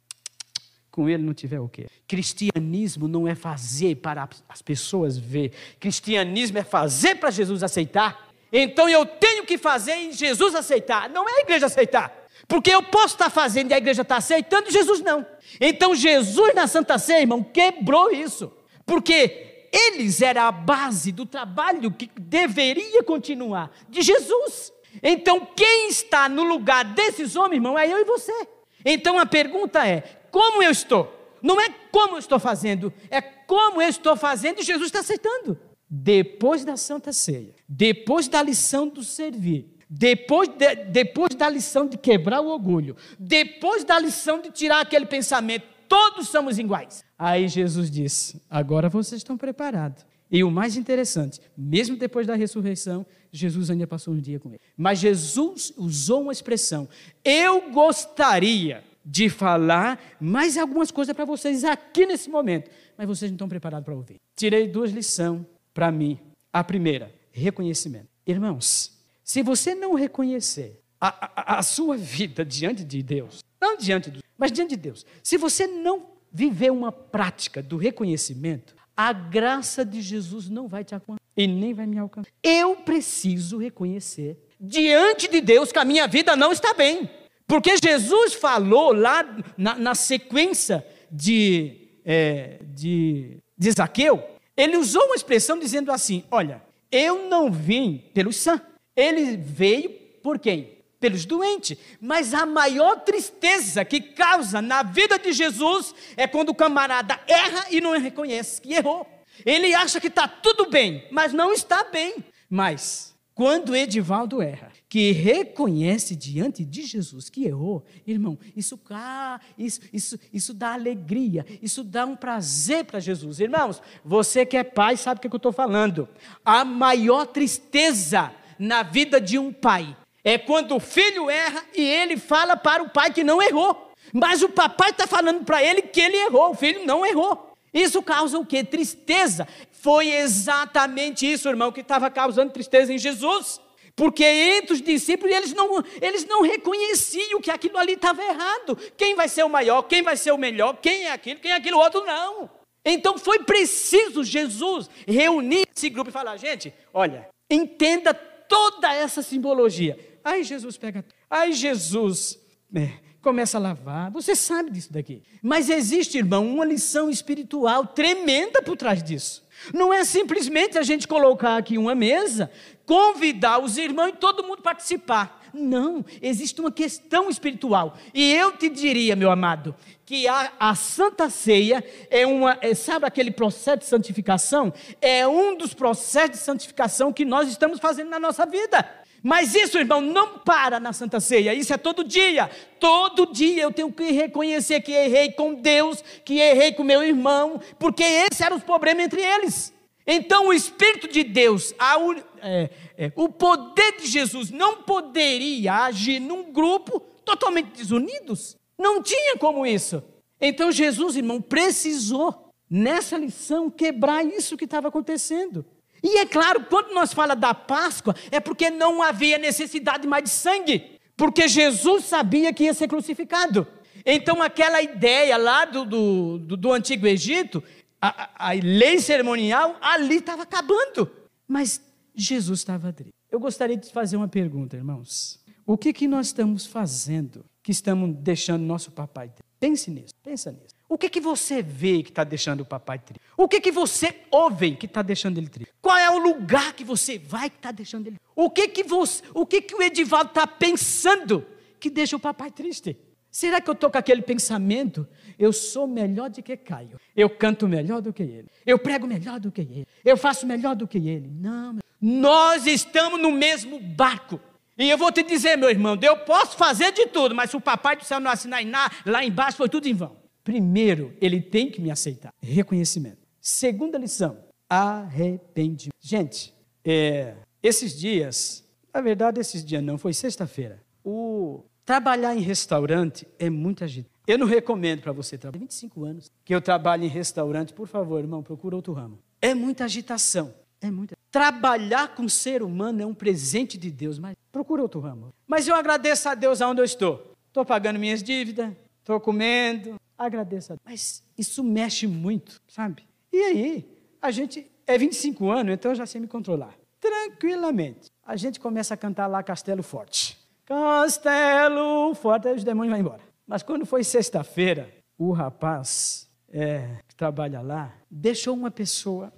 com 0.95 1.09
ele 1.09 1.25
não 1.25 1.35
tiver 1.35 1.59
o 1.59 1.69
quê? 1.69 1.89
Cristianismo 2.07 3.09
não 3.09 3.27
é 3.27 3.35
fazer 3.35 3.97
para 3.97 4.29
as 4.49 4.63
pessoas 4.63 5.19
ver. 5.19 5.51
Cristianismo 5.81 6.59
é 6.59 6.63
fazer 6.63 7.17
para 7.17 7.33
Jesus 7.33 7.65
aceitar. 7.65 8.29
Então 8.53 8.89
eu 8.89 9.05
tenho 9.05 9.34
que 9.45 9.59
fazer 9.59 9.95
e 9.97 10.13
Jesus 10.13 10.55
aceitar. 10.55 11.09
Não 11.09 11.29
é 11.29 11.39
a 11.39 11.41
igreja 11.41 11.67
aceitar. 11.67 12.25
Porque 12.47 12.71
eu 12.71 12.83
posso 12.83 13.15
estar 13.15 13.31
fazendo 13.31 13.71
e 13.71 13.75
a 13.75 13.79
igreja 13.79 14.03
está 14.03 14.17
aceitando 14.17 14.69
e 14.69 14.73
Jesus 14.73 15.01
não. 15.01 15.27
Então 15.61 15.95
Jesus 15.95 16.55
na 16.55 16.67
Santa 16.67 16.99
Ceia, 16.99 17.21
irmão, 17.21 17.43
quebrou 17.43 18.11
isso. 18.11 18.53
Porque 18.85 19.69
eles 19.73 20.21
eram 20.21 20.43
a 20.43 20.53
base 20.53 21.11
do 21.11 21.25
trabalho 21.25 21.91
que 21.91 22.11
deveria 22.19 23.03
continuar 23.03 23.71
de 23.89 24.03
Jesus. 24.03 24.73
Então 25.03 25.47
quem 25.57 25.89
está 25.89 26.29
no 26.29 26.43
lugar 26.43 26.85
desses 26.85 27.35
homens, 27.35 27.57
irmão, 27.57 27.79
é 27.79 27.91
eu 27.91 27.99
e 27.99 28.05
você. 28.05 28.49
Então 28.85 29.19
a 29.19 29.27
pergunta 29.27 29.87
é: 29.87 30.03
como 30.31 30.63
eu 30.63 30.71
estou? 30.71 31.13
Não 31.43 31.61
é 31.61 31.69
como 31.91 32.15
eu 32.15 32.19
estou 32.19 32.39
fazendo, 32.39 32.93
é 33.11 33.21
como 33.21 33.81
eu 33.81 33.89
estou 33.89 34.17
fazendo 34.17 34.61
e 34.61 34.65
Jesus 34.65 34.89
está 34.89 35.01
aceitando 35.01 35.59
depois 35.89 36.65
da 36.65 36.77
Santa 36.77 37.13
Ceia, 37.13 37.55
depois 37.69 38.29
da 38.29 38.43
lição 38.43 38.89
do 38.89 39.03
servir, 39.03 39.75
depois, 39.89 40.49
de, 40.49 40.75
depois 40.87 41.35
da 41.35 41.49
lição 41.49 41.87
de 41.87 41.97
quebrar 41.97 42.41
o 42.41 42.49
orgulho, 42.49 42.97
depois 43.19 43.85
da 43.85 43.99
lição 43.99 44.41
de 44.41 44.51
tirar 44.51 44.81
aquele 44.81 45.07
pensamento, 45.07 45.67
todos 45.89 46.29
somos 46.29 46.59
iguais. 46.59 47.05
Aí 47.19 47.47
Jesus 47.47 47.91
disse: 47.91 48.43
agora 48.51 48.89
vocês 48.89 49.21
estão 49.21 49.37
preparados. 49.37 50.05
E 50.31 50.43
o 50.43 50.51
mais 50.51 50.77
interessante, 50.77 51.41
mesmo 51.57 51.97
depois 51.97 52.27
da 52.27 52.35
ressurreição, 52.35 53.07
Jesus 53.31 53.71
ainda 53.71 53.87
passou 53.87 54.15
um 54.15 54.19
dia 54.19 54.41
com 54.41 54.49
ele. 54.49 54.61
Mas 54.77 54.99
Jesus 54.99 55.73
usou 55.77 56.23
uma 56.23 56.33
expressão: 56.33 56.89
eu 57.25 57.71
gostaria 57.71 58.83
de 59.05 59.29
falar 59.29 60.01
mais 60.19 60.57
algumas 60.57 60.91
coisas 60.91 61.15
para 61.15 61.25
vocês 61.25 61.63
aqui 61.63 62.07
nesse 62.07 62.31
momento, 62.31 62.71
mas 62.97 63.07
vocês 63.07 63.31
não 63.31 63.37
estão 63.37 63.49
preparados 63.49 63.85
para 63.85 63.95
ouvir. 63.95 64.17
Tirei 64.35 64.67
duas 64.67 64.91
lições 64.91 65.43
para 65.75 65.91
mim. 65.91 66.19
A 66.53 66.63
primeira, 66.63 67.13
reconhecimento. 67.33 68.09
Irmãos, 68.25 68.97
se 69.25 69.43
você 69.43 69.75
não 69.75 69.95
reconhecer 69.95 70.81
a, 71.01 71.09
a, 71.09 71.59
a, 71.59 71.63
sua 71.63 71.97
vida 71.97 72.45
diante 72.45 72.85
de 72.85 73.03
Deus, 73.03 73.45
não 73.61 73.77
diante 73.77 74.09
do, 74.09 74.21
mas 74.39 74.53
diante 74.53 74.71
de 74.71 74.77
Deus, 74.77 75.05
se 75.23 75.37
você 75.37 75.67
não 75.67 76.15
viver 76.33 76.71
uma 76.71 76.93
prática 76.93 77.63
do 77.63 77.77
reconhecimento, 77.77 78.75
a 78.97 79.13
graça 79.13 79.85
de 79.85 80.01
Jesus 80.01 80.49
não 80.49 80.69
vai 80.69 80.85
te 80.85 80.95
alcançar 80.95 81.21
e 81.37 81.47
nem 81.47 81.75
vai 81.75 81.87
me 81.87 81.99
alcançar. 81.99 82.31
Eu 82.43 82.77
preciso 82.77 83.59
reconhecer 83.59 84.39
diante 84.61 85.29
de 85.29 85.41
Deus 85.41 85.73
que 85.73 85.79
a 85.79 85.85
minha 85.85 86.07
vida 86.07 86.37
não 86.37 86.53
está 86.53 86.73
bem. 86.73 87.11
Porque 87.47 87.77
Jesus 87.77 88.35
falou 88.35 88.93
lá 88.93 89.25
na, 89.57 89.75
na 89.75 89.95
sequência 89.95 90.87
de, 91.11 92.01
é, 92.05 92.59
de, 92.75 93.39
de 93.57 93.71
Zaqueu, 93.73 94.34
ele 94.57 94.77
usou 94.77 95.05
uma 95.07 95.17
expressão 95.17 95.59
dizendo 95.59 95.91
assim: 95.91 96.25
Olha, 96.31 96.63
eu 96.91 97.29
não 97.29 97.51
vim 97.51 98.11
pelos 98.15 98.37
sãs. 98.37 98.61
Ele 98.97 99.37
veio 99.37 99.91
por 100.23 100.39
quem? 100.39 100.79
Pelos 101.01 101.25
doentes. 101.25 101.77
Mas 102.01 102.33
a 102.33 102.47
maior 102.47 103.01
tristeza 103.01 103.85
que 103.85 104.01
causa 104.01 104.63
na 104.63 104.83
vida 104.83 105.19
de 105.19 105.33
Jesus 105.33 105.95
é 106.17 106.27
quando 106.27 106.51
o 106.51 106.55
camarada 106.55 107.19
erra 107.27 107.67
e 107.71 107.81
não 107.81 107.99
reconhece 107.99 108.61
que 108.61 108.75
errou. 108.75 109.07
Ele 109.45 109.75
acha 109.75 110.01
que 110.01 110.07
está 110.07 110.29
tudo 110.29 110.71
bem, 110.71 111.07
mas 111.11 111.33
não 111.33 111.53
está 111.53 111.85
bem. 111.85 112.25
Mas 112.49 113.14
Quando 113.35 113.75
Edivaldo 113.75 114.41
erra, 114.41 114.71
que 114.89 115.11
reconhece 115.11 116.15
diante 116.15 116.65
de 116.65 116.83
Jesus 116.83 117.29
que 117.29 117.45
errou, 117.45 117.85
irmão, 118.07 118.39
isso, 118.57 118.81
ah, 118.91 119.41
isso, 119.59 119.81
isso, 119.93 120.19
isso 120.33 120.55
dá 120.55 120.73
alegria, 120.75 121.45
isso 121.61 121.83
dá 121.83 122.07
um 122.07 122.15
prazer 122.15 122.85
para 122.85 123.01
Jesus. 123.01 123.41
Irmãos, 123.41 123.83
você 124.05 124.47
que 124.47 124.57
é 124.57 124.63
pai 124.63 124.97
sabe 124.97 125.19
o 125.19 125.21
que 125.21 125.27
eu 125.27 125.37
estou 125.37 125.53
falando. 125.53 126.09
A 126.45 126.65
maior 126.65 127.27
tristeza 127.27 128.33
na 128.57 128.85
vida 128.85 129.21
de 129.21 129.37
um 129.37 129.53
pai 129.53 129.97
é 130.23 130.39
quando 130.39 130.77
o 130.77 130.81
filho 130.81 131.29
erra 131.29 131.65
e 131.75 131.83
ele 131.83 132.17
fala 132.17 132.57
para 132.57 132.85
o 132.85 132.91
pai 132.91 133.13
que 133.13 133.25
não 133.25 133.43
errou. 133.43 133.91
Mas 134.13 134.43
o 134.43 134.49
papai 134.49 134.91
está 134.91 135.09
falando 135.09 135.45
para 135.45 135.61
ele 135.61 135.83
que 135.83 136.01
ele 136.01 136.17
errou, 136.19 136.53
o 136.53 136.55
filho 136.55 136.87
não 136.87 137.05
errou. 137.05 137.53
Isso 137.75 138.01
causa 138.01 138.39
o 138.39 138.47
quê? 138.47 138.63
Tristeza. 138.63 139.49
Foi 139.85 140.09
exatamente 140.09 141.31
isso, 141.31 141.47
irmão, 141.47 141.71
que 141.71 141.83
estava 141.83 142.11
causando 142.11 142.51
tristeza 142.51 142.91
em 142.91 142.97
Jesus. 142.97 143.61
Porque 143.95 144.25
entre 144.25 144.73
os 144.73 144.81
discípulos 144.81 145.37
eles 145.37 145.53
não, 145.53 145.85
eles 146.01 146.25
não 146.25 146.41
reconheciam 146.41 147.39
que 147.39 147.51
aquilo 147.51 147.77
ali 147.77 147.93
estava 147.93 148.25
errado. 148.25 148.79
Quem 148.97 149.15
vai 149.15 149.29
ser 149.29 149.45
o 149.45 149.49
maior, 149.51 149.83
quem 149.83 150.01
vai 150.01 150.17
ser 150.17 150.33
o 150.33 150.39
melhor, 150.39 150.79
quem 150.81 151.05
é 151.05 151.13
aquilo, 151.13 151.39
quem 151.39 151.51
é 151.51 151.57
aquilo 151.57 151.77
outro, 151.77 152.03
não. 152.03 152.49
Então 152.83 153.19
foi 153.19 153.41
preciso 153.41 154.25
Jesus 154.25 154.89
reunir 155.07 155.67
esse 155.77 155.91
grupo 155.91 156.09
e 156.09 156.13
falar: 156.15 156.39
gente, 156.39 156.73
olha, 156.91 157.29
entenda 157.51 158.15
toda 158.15 158.91
essa 158.91 159.21
simbologia. 159.21 159.99
Aí 160.25 160.45
Jesus 160.45 160.79
pega, 160.79 161.05
aí 161.29 161.53
Jesus 161.53 162.39
né, 162.73 163.01
começa 163.25 163.57
a 163.57 163.61
lavar. 163.61 164.11
Você 164.13 164.37
sabe 164.37 164.71
disso 164.71 164.93
daqui. 164.93 165.23
Mas 165.43 165.69
existe, 165.71 166.19
irmão, 166.19 166.47
uma 166.47 166.65
lição 166.65 167.11
espiritual 167.11 167.87
tremenda 167.87 168.63
por 168.63 168.77
trás 168.77 169.03
disso. 169.03 169.43
Não 169.73 169.93
é 169.93 170.05
simplesmente 170.05 170.79
a 170.79 170.83
gente 170.83 171.09
colocar 171.09 171.57
aqui 171.57 171.79
uma 171.79 171.95
mesa, 171.95 172.51
convidar 172.85 173.59
os 173.59 173.79
irmãos 173.79 174.11
e 174.11 174.17
todo 174.17 174.45
mundo 174.45 174.63
participar. 174.63 175.41
Não, 175.55 176.05
existe 176.21 176.61
uma 176.61 176.71
questão 176.71 177.31
espiritual. 177.31 177.97
E 178.13 178.35
eu 178.35 178.53
te 178.53 178.69
diria, 178.69 179.17
meu 179.17 179.31
amado, 179.31 179.75
que 180.05 180.27
a, 180.29 180.53
a 180.59 180.75
Santa 180.75 181.31
Ceia 181.31 181.83
é 182.11 182.27
uma, 182.27 182.59
é, 182.61 182.75
sabe 182.75 183.07
aquele 183.07 183.31
processo 183.31 183.79
de 183.79 183.87
santificação? 183.87 184.73
É 185.01 185.27
um 185.27 185.57
dos 185.57 185.73
processos 185.73 186.33
de 186.33 186.37
santificação 186.39 187.13
que 187.13 187.25
nós 187.25 187.49
estamos 187.49 187.79
fazendo 187.79 188.11
na 188.11 188.19
nossa 188.19 188.45
vida. 188.45 189.04
Mas 189.27 189.55
isso, 189.55 189.79
irmão, 189.79 190.03
não 190.03 190.39
para 190.39 190.79
na 190.79 190.93
Santa 190.93 191.19
Ceia, 191.19 191.55
isso 191.55 191.73
é 191.73 191.79
todo 191.79 192.05
dia. 192.05 192.51
Todo 192.79 193.33
dia 193.33 193.63
eu 193.63 193.73
tenho 193.73 193.91
que 193.91 194.11
reconhecer 194.11 194.83
que 194.83 194.93
errei 194.93 195.33
com 195.33 195.55
Deus, 195.55 196.05
que 196.23 196.39
errei 196.39 196.73
com 196.73 196.85
meu 196.85 197.03
irmão, 197.03 197.59
porque 197.79 198.03
esse 198.05 198.45
era 198.45 198.55
o 198.55 198.61
problema 198.61 199.03
entre 199.03 199.23
eles. 199.23 199.73
Então 200.07 200.49
o 200.49 200.53
Espírito 200.53 201.09
de 201.09 201.25
Deus, 201.25 201.75
a, 201.79 201.97
é, 202.43 202.71
é, 202.99 203.13
o 203.17 203.31
poder 203.31 203.97
de 203.97 204.07
Jesus 204.07 204.51
não 204.51 204.83
poderia 204.83 205.85
agir 205.85 206.21
num 206.21 206.53
grupo 206.53 207.01
totalmente 207.25 207.71
desunidos. 207.75 208.59
Não 208.79 209.03
tinha 209.03 209.39
como 209.39 209.65
isso. 209.65 210.05
Então 210.39 210.71
Jesus, 210.71 211.17
irmão, 211.17 211.41
precisou, 211.41 212.53
nessa 212.69 213.17
lição, 213.17 213.71
quebrar 213.71 214.23
isso 214.23 214.55
que 214.55 214.67
estava 214.67 214.89
acontecendo. 214.89 215.65
E 216.05 216.19
é 216.19 216.27
claro, 216.27 216.67
quando 216.67 216.93
nós 216.93 217.15
fala 217.15 217.35
da 217.35 217.55
Páscoa, 217.55 218.15
é 218.31 218.39
porque 218.39 218.69
não 218.69 219.03
havia 219.03 219.39
necessidade 219.39 220.07
mais 220.07 220.25
de 220.25 220.31
sangue, 220.31 221.01
porque 221.17 221.49
Jesus 221.49 222.05
sabia 222.05 222.53
que 222.53 222.65
ia 222.65 222.75
ser 222.75 222.89
crucificado. 222.89 223.67
Então, 224.05 224.43
aquela 224.43 224.83
ideia 224.83 225.39
lá 225.39 225.65
do, 225.65 225.87
do, 225.87 226.39
do, 226.41 226.57
do 226.59 226.73
Antigo 226.73 227.07
Egito, 227.07 227.65
a, 227.99 228.51
a, 228.51 228.53
lei 228.53 229.01
cerimonial 229.01 229.79
ali 229.81 230.17
estava 230.17 230.43
acabando, 230.43 231.11
mas 231.49 231.81
Jesus 232.15 232.61
estava 232.61 232.89
ali. 232.89 233.09
Eu 233.31 233.41
gostaria 233.41 233.79
de 233.79 233.91
fazer 233.91 234.19
uma 234.19 234.29
pergunta, 234.29 234.77
irmãos. 234.77 235.43
O 235.67 235.79
que, 235.79 235.91
que 235.91 236.07
nós 236.07 236.27
estamos 236.27 236.67
fazendo 236.67 237.47
que 237.63 237.73
estamos 237.73 238.15
deixando 238.17 238.63
nosso 238.63 238.93
papai? 238.93 239.33
Pense 239.59 239.91
nisso, 239.91 240.13
pensa 240.23 240.53
nisso. 240.53 240.74
O 240.89 240.99
que, 240.99 241.09
que 241.09 241.21
você 241.21 241.63
vê 241.63 242.03
que 242.03 242.11
está 242.11 242.25
deixando 242.25 242.61
o 242.61 242.65
papai 242.65 242.99
triste? 242.99 243.21
O 243.37 243.49
que, 243.49 243.61
que 243.61 243.73
você 243.73 244.15
ouve 244.31 244.77
que 244.77 244.87
está 244.87 245.03
deixando 245.03 245.39
ele 245.39 245.49
triste? 245.49 245.73
Qual 245.81 245.97
é 245.97 246.11
o 246.11 246.19
lugar 246.19 246.75
que 246.75 246.85
você 246.85 247.19
vai 247.19 247.49
que 247.49 247.57
está 247.57 247.73
deixando 247.73 248.07
ele 248.07 248.19
O 248.37 248.51
que 248.51 248.69
que 248.69 248.85
você, 248.85 249.23
o 249.33 249.47
que 249.47 249.63
que 249.63 249.75
o 249.75 249.83
Edivaldo 249.83 250.29
está 250.29 250.47
pensando 250.47 251.47
que 251.81 251.89
deixa 251.91 252.17
o 252.17 252.21
papai 252.21 252.51
triste? 252.51 252.97
Será 253.31 253.61
que 253.61 253.69
eu 253.69 253.73
estou 253.73 253.91
com 253.91 253.99
aquele 253.99 254.23
pensamento? 254.23 255.09
Eu 255.37 255.53
sou 255.53 255.89
melhor 255.89 256.31
do 256.31 256.41
que 256.41 256.57
Caio. 256.57 257.01
Eu 257.17 257.29
canto 257.29 257.67
melhor 257.67 258.01
do 258.01 258.13
que 258.13 258.23
ele. 258.23 258.47
Eu 258.65 258.79
prego 258.79 259.09
melhor 259.09 259.41
do 259.41 259.51
que 259.51 259.63
ele. 259.63 259.87
Eu 260.05 260.17
faço 260.17 260.47
melhor 260.47 260.77
do 260.77 260.87
que 260.87 260.99
ele. 260.99 261.29
Não, 261.35 261.79
nós 262.01 262.67
estamos 262.67 263.21
no 263.21 263.33
mesmo 263.33 263.81
barco. 263.81 264.39
E 264.79 264.89
eu 264.89 264.97
vou 264.97 265.11
te 265.11 265.23
dizer, 265.23 265.57
meu 265.57 265.69
irmão, 265.69 265.99
eu 266.01 266.19
posso 266.19 266.57
fazer 266.57 266.93
de 266.93 267.07
tudo, 267.07 267.35
mas 267.35 267.51
se 267.51 267.57
o 267.57 267.61
papai 267.61 267.97
do 267.97 268.05
céu 268.05 268.21
não 268.21 268.31
assinar 268.31 268.63
lá 269.05 269.25
embaixo, 269.25 269.57
foi 269.57 269.69
tudo 269.69 269.89
em 269.89 269.95
vão. 269.95 270.24
Primeiro, 270.45 271.15
ele 271.21 271.41
tem 271.41 271.71
que 271.71 271.81
me 271.81 271.91
aceitar. 271.91 272.33
Reconhecimento. 272.41 273.27
Segunda 273.41 273.97
lição, 273.97 274.39
arrependimento. 274.69 275.95
Gente, 275.99 276.55
é, 276.85 277.35
esses 277.63 277.99
dias, 277.99 278.63
na 278.93 279.01
verdade, 279.01 279.41
esses 279.41 279.65
dias 279.65 279.83
não, 279.83 279.97
foi 279.97 280.13
sexta-feira. 280.13 280.83
O 281.03 281.65
trabalhar 281.85 282.37
em 282.37 282.41
restaurante 282.41 283.27
é 283.39 283.49
muito 283.49 283.83
agitado. 283.83 284.13
Eu 284.27 284.39
não 284.39 284.47
recomendo 284.47 285.03
para 285.03 285.13
você 285.13 285.37
trabalhar 285.37 285.61
25 285.61 286.05
anos 286.05 286.31
que 286.45 286.55
eu 286.55 286.61
trabalho 286.61 287.05
em 287.05 287.09
restaurante. 287.09 287.73
Por 287.73 287.89
favor, 287.89 288.21
irmão, 288.21 288.43
procura 288.43 288.77
outro 288.77 288.93
ramo. 288.93 289.19
É 289.41 289.55
muita 289.55 289.85
agitação. 289.85 290.55
É 290.81 290.91
muita. 290.91 291.15
Trabalhar 291.31 292.15
com 292.15 292.29
ser 292.29 292.63
humano 292.63 293.03
é 293.03 293.07
um 293.07 293.15
presente 293.15 293.77
de 293.77 293.91
Deus, 293.91 294.19
mas 294.19 294.37
procura 294.53 294.83
outro 294.83 295.01
ramo. 295.01 295.33
Mas 295.47 295.67
eu 295.67 295.75
agradeço 295.75 296.29
a 296.29 296.35
Deus 296.35 296.63
aonde 296.63 296.81
eu 296.81 296.85
estou. 296.85 297.35
Estou 297.49 297.65
pagando 297.65 297.99
minhas 297.99 298.23
dívidas, 298.23 298.73
estou 299.01 299.21
comendo, 299.21 299.97
agradeça. 300.19 300.77
Mas 300.85 301.23
isso 301.37 301.63
mexe 301.63 302.07
muito, 302.07 302.61
sabe? 302.69 303.07
E 303.33 303.37
aí, 303.37 303.99
a 304.21 304.31
gente 304.31 304.71
é 304.87 304.97
25 304.97 305.51
anos, 305.51 305.75
então 305.75 305.91
eu 305.93 305.97
já 305.97 306.07
sei 306.07 306.21
me 306.21 306.27
controlar. 306.27 306.75
Tranquilamente. 307.01 308.11
A 308.25 308.37
gente 308.37 308.59
começa 308.59 308.95
a 308.95 308.97
cantar 308.97 309.27
lá 309.27 309.43
Castelo 309.43 309.83
Forte. 309.83 310.39
Castelo 310.65 312.15
Forte, 312.15 312.49
aí 312.49 312.55
os 312.55 312.65
demônios 312.65 312.93
vão 312.93 313.01
embora. 313.01 313.23
Mas 313.47 313.63
quando 313.63 313.85
foi 313.85 314.03
sexta-feira, 314.03 314.89
o 315.19 315.33
rapaz 315.33 316.31
é, 316.49 316.99
que 317.07 317.15
trabalha 317.15 317.61
lá 317.61 317.93
deixou 318.11 318.55
uma 318.55 318.71
pessoa 318.71 319.33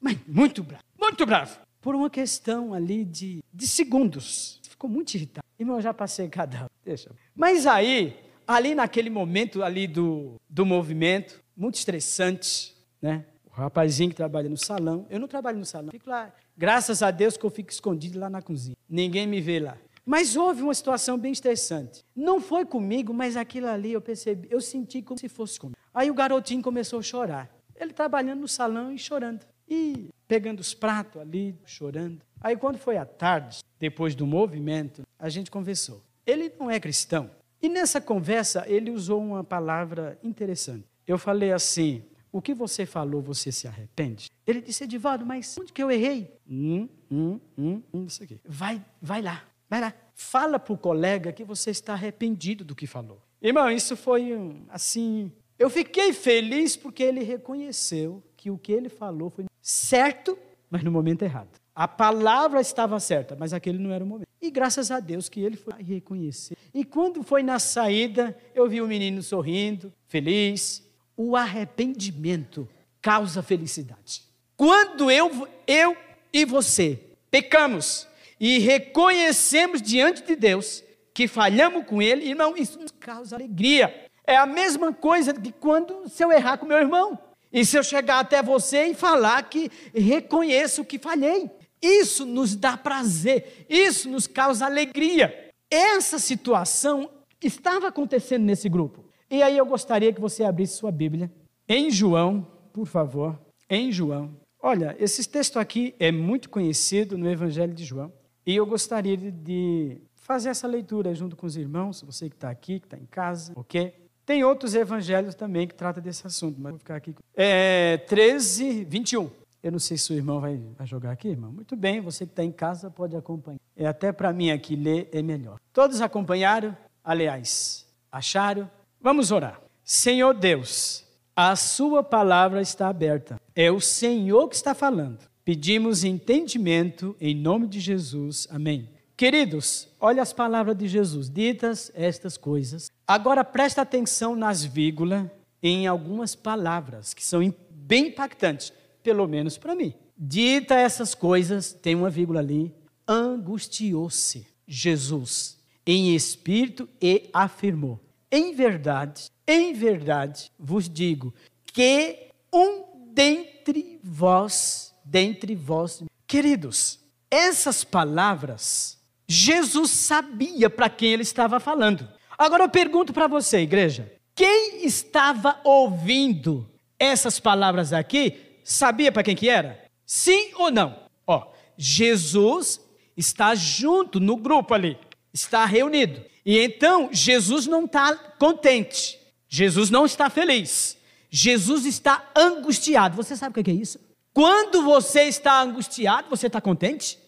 mas 0.00 0.18
muito 0.26 0.64
bravo, 0.64 0.82
muito 1.00 1.24
bravo, 1.24 1.60
por 1.80 1.94
uma 1.94 2.10
questão 2.10 2.74
ali 2.74 3.04
de, 3.04 3.42
de 3.52 3.68
segundos. 3.68 4.60
Ficou 4.68 4.90
muito 4.90 5.14
irritado. 5.14 5.46
Irmão, 5.58 5.76
eu 5.76 5.82
já 5.82 5.94
passei 5.94 6.28
cada. 6.28 6.68
Deixa. 6.84 7.10
Mas 7.34 7.66
aí, 7.66 8.16
ali 8.46 8.74
naquele 8.74 9.10
momento 9.10 9.62
ali 9.62 9.86
do, 9.86 10.40
do 10.48 10.64
movimento, 10.64 11.42
muito 11.56 11.76
estressante, 11.76 12.76
né? 13.00 13.24
O 13.46 13.50
rapazinho 13.50 14.10
que 14.10 14.16
trabalha 14.16 14.48
no 14.48 14.56
salão, 14.56 15.06
eu 15.08 15.20
não 15.20 15.28
trabalho 15.28 15.58
no 15.58 15.64
salão, 15.64 15.90
fico 15.90 16.10
lá, 16.10 16.32
graças 16.56 17.02
a 17.02 17.10
Deus 17.10 17.36
que 17.36 17.44
eu 17.44 17.50
fico 17.50 17.70
escondido 17.70 18.18
lá 18.18 18.28
na 18.28 18.42
cozinha. 18.42 18.76
Ninguém 18.88 19.26
me 19.26 19.40
vê 19.40 19.60
lá. 19.60 19.78
Mas 20.04 20.36
houve 20.36 20.62
uma 20.62 20.74
situação 20.74 21.16
bem 21.16 21.32
estressante. 21.32 22.04
Não 22.14 22.40
foi 22.40 22.66
comigo, 22.66 23.14
mas 23.14 23.36
aquilo 23.36 23.68
ali 23.68 23.92
eu 23.92 24.00
percebi, 24.00 24.48
eu 24.50 24.60
senti 24.60 25.00
como 25.00 25.18
se 25.18 25.28
fosse 25.28 25.58
comigo. 25.58 25.78
Aí 25.94 26.10
o 26.10 26.14
garotinho 26.14 26.62
começou 26.62 26.98
a 26.98 27.02
chorar. 27.02 27.50
Ele 27.74 27.92
trabalhando 27.92 28.40
no 28.40 28.48
salão 28.48 28.92
e 28.92 28.98
chorando. 28.98 29.46
E 29.66 30.10
pegando 30.28 30.60
os 30.60 30.74
pratos 30.74 31.20
ali, 31.20 31.56
chorando. 31.64 32.20
Aí 32.40 32.56
quando 32.56 32.76
foi 32.76 32.98
à 32.98 33.06
tarde, 33.06 33.60
depois 33.80 34.14
do 34.14 34.26
movimento, 34.26 35.02
a 35.18 35.28
gente 35.28 35.50
conversou. 35.50 36.02
Ele 36.26 36.52
não 36.58 36.70
é 36.70 36.78
cristão, 36.78 37.30
e 37.64 37.68
nessa 37.70 37.98
conversa, 37.98 38.62
ele 38.68 38.90
usou 38.90 39.18
uma 39.22 39.42
palavra 39.42 40.18
interessante. 40.22 40.84
Eu 41.06 41.16
falei 41.16 41.50
assim: 41.50 42.04
o 42.30 42.42
que 42.42 42.52
você 42.52 42.84
falou, 42.84 43.22
você 43.22 43.50
se 43.50 43.66
arrepende? 43.66 44.28
Ele 44.46 44.60
disse, 44.60 44.84
Edivaldo, 44.84 45.24
mas 45.24 45.56
onde 45.58 45.72
que 45.72 45.82
eu 45.82 45.90
errei? 45.90 46.30
Hum, 46.46 46.86
hum, 47.10 47.40
hum, 47.56 47.82
hum, 47.94 48.04
isso 48.04 48.22
aqui. 48.22 48.38
Vai, 48.44 48.84
vai 49.00 49.22
lá, 49.22 49.44
vai 49.70 49.80
lá. 49.80 49.94
Fala 50.14 50.58
para 50.58 50.74
o 50.74 50.76
colega 50.76 51.32
que 51.32 51.42
você 51.42 51.70
está 51.70 51.94
arrependido 51.94 52.66
do 52.66 52.74
que 52.74 52.86
falou. 52.86 53.18
Irmão, 53.40 53.70
isso 53.70 53.96
foi 53.96 54.32
assim. 54.68 55.32
Eu 55.58 55.70
fiquei 55.70 56.12
feliz 56.12 56.76
porque 56.76 57.02
ele 57.02 57.22
reconheceu 57.22 58.22
que 58.36 58.50
o 58.50 58.58
que 58.58 58.72
ele 58.72 58.90
falou 58.90 59.30
foi 59.30 59.46
certo, 59.62 60.36
mas 60.68 60.84
no 60.84 60.92
momento 60.92 61.22
errado. 61.22 61.58
A 61.74 61.88
palavra 61.88 62.60
estava 62.60 63.00
certa, 63.00 63.34
mas 63.34 63.54
aquele 63.54 63.78
não 63.78 63.90
era 63.90 64.04
o 64.04 64.06
momento. 64.06 64.28
E 64.44 64.50
graças 64.50 64.90
a 64.90 65.00
Deus 65.00 65.30
que 65.30 65.40
ele 65.40 65.56
foi 65.56 65.82
reconhecer. 65.82 66.54
E 66.74 66.84
quando 66.84 67.22
foi 67.22 67.42
na 67.42 67.58
saída, 67.58 68.36
eu 68.54 68.68
vi 68.68 68.82
o 68.82 68.86
menino 68.86 69.22
sorrindo, 69.22 69.90
feliz. 70.06 70.86
O 71.16 71.34
arrependimento 71.34 72.68
causa 73.00 73.42
felicidade. 73.42 74.22
Quando 74.54 75.10
eu, 75.10 75.48
eu 75.66 75.96
e 76.30 76.44
você 76.44 77.00
pecamos 77.30 78.06
e 78.38 78.58
reconhecemos 78.58 79.80
diante 79.80 80.22
de 80.22 80.36
Deus 80.36 80.84
que 81.14 81.26
falhamos 81.26 81.86
com 81.86 82.02
Ele, 82.02 82.28
irmão, 82.28 82.54
isso 82.54 82.78
nos 82.78 82.90
causa 82.90 83.36
alegria. 83.36 84.08
É 84.26 84.36
a 84.36 84.44
mesma 84.44 84.92
coisa 84.92 85.32
que 85.32 85.52
quando 85.52 86.06
se 86.06 86.22
eu 86.22 86.30
errar 86.30 86.58
com 86.58 86.66
meu 86.66 86.76
irmão. 86.76 87.18
E 87.50 87.64
se 87.64 87.78
eu 87.78 87.82
chegar 87.82 88.18
até 88.18 88.42
você 88.42 88.88
e 88.88 88.94
falar 88.94 89.42
que 89.44 89.70
reconheço 89.94 90.84
que 90.84 90.98
falhei. 90.98 91.50
Isso 91.84 92.24
nos 92.24 92.56
dá 92.56 92.78
prazer, 92.78 93.66
isso 93.68 94.08
nos 94.08 94.26
causa 94.26 94.64
alegria. 94.64 95.50
Essa 95.70 96.18
situação 96.18 97.10
estava 97.42 97.88
acontecendo 97.88 98.44
nesse 98.44 98.70
grupo. 98.70 99.04
E 99.30 99.42
aí 99.42 99.58
eu 99.58 99.66
gostaria 99.66 100.10
que 100.10 100.20
você 100.20 100.44
abrisse 100.44 100.78
sua 100.78 100.90
Bíblia 100.90 101.30
em 101.68 101.90
João, 101.90 102.46
por 102.72 102.86
favor, 102.86 103.38
em 103.68 103.92
João. 103.92 104.34
Olha, 104.62 104.96
esse 104.98 105.28
texto 105.28 105.58
aqui 105.58 105.94
é 105.98 106.10
muito 106.10 106.48
conhecido 106.48 107.18
no 107.18 107.30
Evangelho 107.30 107.74
de 107.74 107.84
João. 107.84 108.10
E 108.46 108.56
eu 108.56 108.64
gostaria 108.64 109.16
de 109.16 109.98
fazer 110.14 110.48
essa 110.48 110.66
leitura 110.66 111.14
junto 111.14 111.36
com 111.36 111.46
os 111.46 111.54
irmãos, 111.54 112.00
você 112.00 112.30
que 112.30 112.34
está 112.34 112.48
aqui, 112.48 112.80
que 112.80 112.86
está 112.86 112.96
em 112.96 113.06
casa, 113.06 113.52
ok? 113.54 113.92
Tem 114.24 114.42
outros 114.42 114.74
evangelhos 114.74 115.34
também 115.34 115.68
que 115.68 115.74
tratam 115.74 116.02
desse 116.02 116.26
assunto, 116.26 116.58
mas 116.58 116.72
vou 116.72 116.78
ficar 116.78 116.96
aqui. 116.96 117.14
É 117.34 117.98
13, 118.08 118.84
21. 118.84 119.30
Eu 119.64 119.72
não 119.72 119.78
sei 119.78 119.96
se 119.96 120.12
o 120.12 120.14
irmão 120.14 120.40
vai, 120.40 120.60
vai 120.76 120.86
jogar 120.86 121.10
aqui, 121.10 121.28
irmão. 121.28 121.50
Muito 121.50 121.74
bem, 121.74 121.98
você 121.98 122.26
que 122.26 122.32
está 122.32 122.44
em 122.44 122.52
casa 122.52 122.90
pode 122.90 123.16
acompanhar. 123.16 123.58
É 123.74 123.86
até 123.86 124.12
para 124.12 124.30
mim 124.30 124.50
aqui 124.50 124.76
ler 124.76 125.08
é 125.10 125.22
melhor. 125.22 125.58
Todos 125.72 126.02
acompanharam? 126.02 126.76
Aliás, 127.02 127.86
acharam? 128.12 128.70
Vamos 129.00 129.32
orar. 129.32 129.58
Senhor 129.82 130.34
Deus, 130.34 131.06
a 131.34 131.56
sua 131.56 132.02
palavra 132.02 132.60
está 132.60 132.88
aberta. 132.88 133.40
É 133.54 133.70
o 133.70 133.80
Senhor 133.80 134.48
que 134.50 134.54
está 134.54 134.74
falando. 134.74 135.20
Pedimos 135.46 136.04
entendimento 136.04 137.16
em 137.18 137.34
nome 137.34 137.66
de 137.66 137.80
Jesus. 137.80 138.46
Amém. 138.50 138.90
Queridos, 139.16 139.88
olha 139.98 140.20
as 140.20 140.32
palavras 140.34 140.76
de 140.76 140.86
Jesus, 140.86 141.30
ditas 141.30 141.90
estas 141.94 142.36
coisas. 142.36 142.90
Agora 143.08 143.42
presta 143.42 143.80
atenção 143.80 144.36
nas 144.36 144.62
vírgulas 144.62 145.26
em 145.62 145.86
algumas 145.86 146.34
palavras 146.34 147.14
que 147.14 147.24
são 147.24 147.40
bem 147.70 148.08
impactantes, 148.08 148.70
pelo 149.04 149.28
menos 149.28 149.56
para 149.56 149.76
mim. 149.76 149.94
Dita 150.18 150.74
essas 150.74 151.14
coisas, 151.14 151.72
tem 151.72 151.94
uma 151.94 152.10
vírgula 152.10 152.40
ali, 152.40 152.74
angustiou-se 153.06 154.46
Jesus 154.66 155.58
em 155.86 156.16
espírito 156.16 156.88
e 157.00 157.28
afirmou: 157.32 158.00
Em 158.32 158.52
verdade, 158.54 159.30
em 159.46 159.72
verdade 159.74 160.50
vos 160.58 160.88
digo 160.88 161.32
que 161.66 162.30
um 162.52 162.84
dentre 163.12 164.00
vós, 164.02 164.92
dentre 165.04 165.54
vós, 165.54 166.02
queridos, 166.26 166.98
essas 167.30 167.84
palavras 167.84 168.98
Jesus 169.26 169.90
sabia 169.90 170.68
para 170.68 170.90
quem 170.90 171.12
ele 171.12 171.22
estava 171.22 171.58
falando. 171.58 172.08
Agora 172.36 172.64
eu 172.64 172.68
pergunto 172.68 173.12
para 173.12 173.26
você, 173.26 173.58
igreja: 173.58 174.12
quem 174.34 174.84
estava 174.84 175.60
ouvindo 175.64 176.68
essas 176.98 177.40
palavras 177.40 177.92
aqui, 177.92 178.43
sabia 178.64 179.12
para 179.12 179.22
quem 179.22 179.36
que 179.36 179.48
era? 179.48 179.84
Sim 180.04 180.52
ou 180.56 180.70
não? 180.70 180.98
Ó, 181.26 181.52
Jesus 181.76 182.80
está 183.16 183.54
junto 183.54 184.18
no 184.18 184.36
grupo 184.36 184.74
ali, 184.74 184.98
está 185.32 185.64
reunido. 185.64 186.24
E 186.44 186.58
então 186.58 187.10
Jesus 187.12 187.66
não 187.66 187.84
está 187.84 188.16
contente, 188.16 189.18
Jesus 189.48 189.90
não 189.90 190.04
está 190.04 190.28
feliz, 190.28 190.96
Jesus 191.30 191.86
está 191.86 192.30
angustiado. 192.34 193.14
Você 193.14 193.36
sabe 193.36 193.60
o 193.60 193.62
que 193.62 193.70
é 193.70 193.74
isso? 193.74 194.00
Quando 194.32 194.82
você 194.82 195.22
está 195.22 195.60
angustiado, 195.60 196.28
você 196.28 196.48
está 196.48 196.60
contente? 196.60 197.22